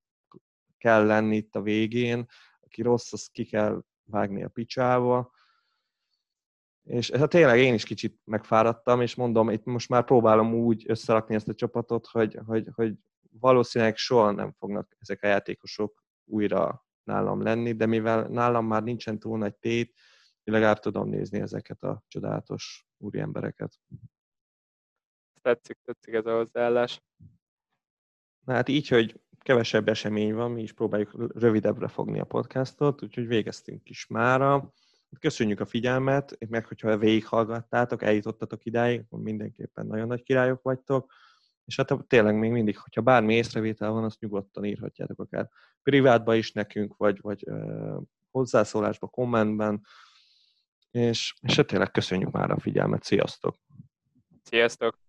[0.78, 2.26] kell lenni itt a végén,
[2.60, 5.32] aki rossz, az ki kell vágni a picsába.
[6.84, 11.36] És hát tényleg én is kicsit megfáradtam, és mondom, itt most már próbálom úgy összerakni
[11.36, 12.96] ezt a csapatot, hogy, hogy, hogy
[13.40, 19.20] valószínűleg soha nem fognak ezek a játékosok újra nálam lenni, de mivel nálam már nincsen
[19.20, 19.94] túl nagy tét,
[20.44, 23.80] legalább tudom nézni ezeket a csodálatos úri embereket.
[25.42, 27.04] Tetszik, tetszik ez a hozzáállás.
[28.46, 33.28] Na hát így, hogy kevesebb esemény van, mi is próbáljuk rövidebbre fogni a podcastot, úgyhogy
[33.28, 34.74] végeztünk is mára.
[35.20, 41.12] Köszönjük a figyelmet, meg hogyha végighallgattátok, eljutottatok idáig, akkor mindenképpen nagyon nagy királyok vagytok.
[41.66, 45.50] És hát tényleg még mindig, hogyha bármi észrevétel van, azt nyugodtan írhatjátok akár
[45.84, 48.02] privátba is nekünk, vagy, vagy uh,
[48.32, 49.82] hozzászólásba, kommentben.
[50.92, 53.04] És, és hát tényleg köszönjük már a figyelmet.
[53.04, 53.56] Sziasztok!
[54.44, 55.05] Sziasztok!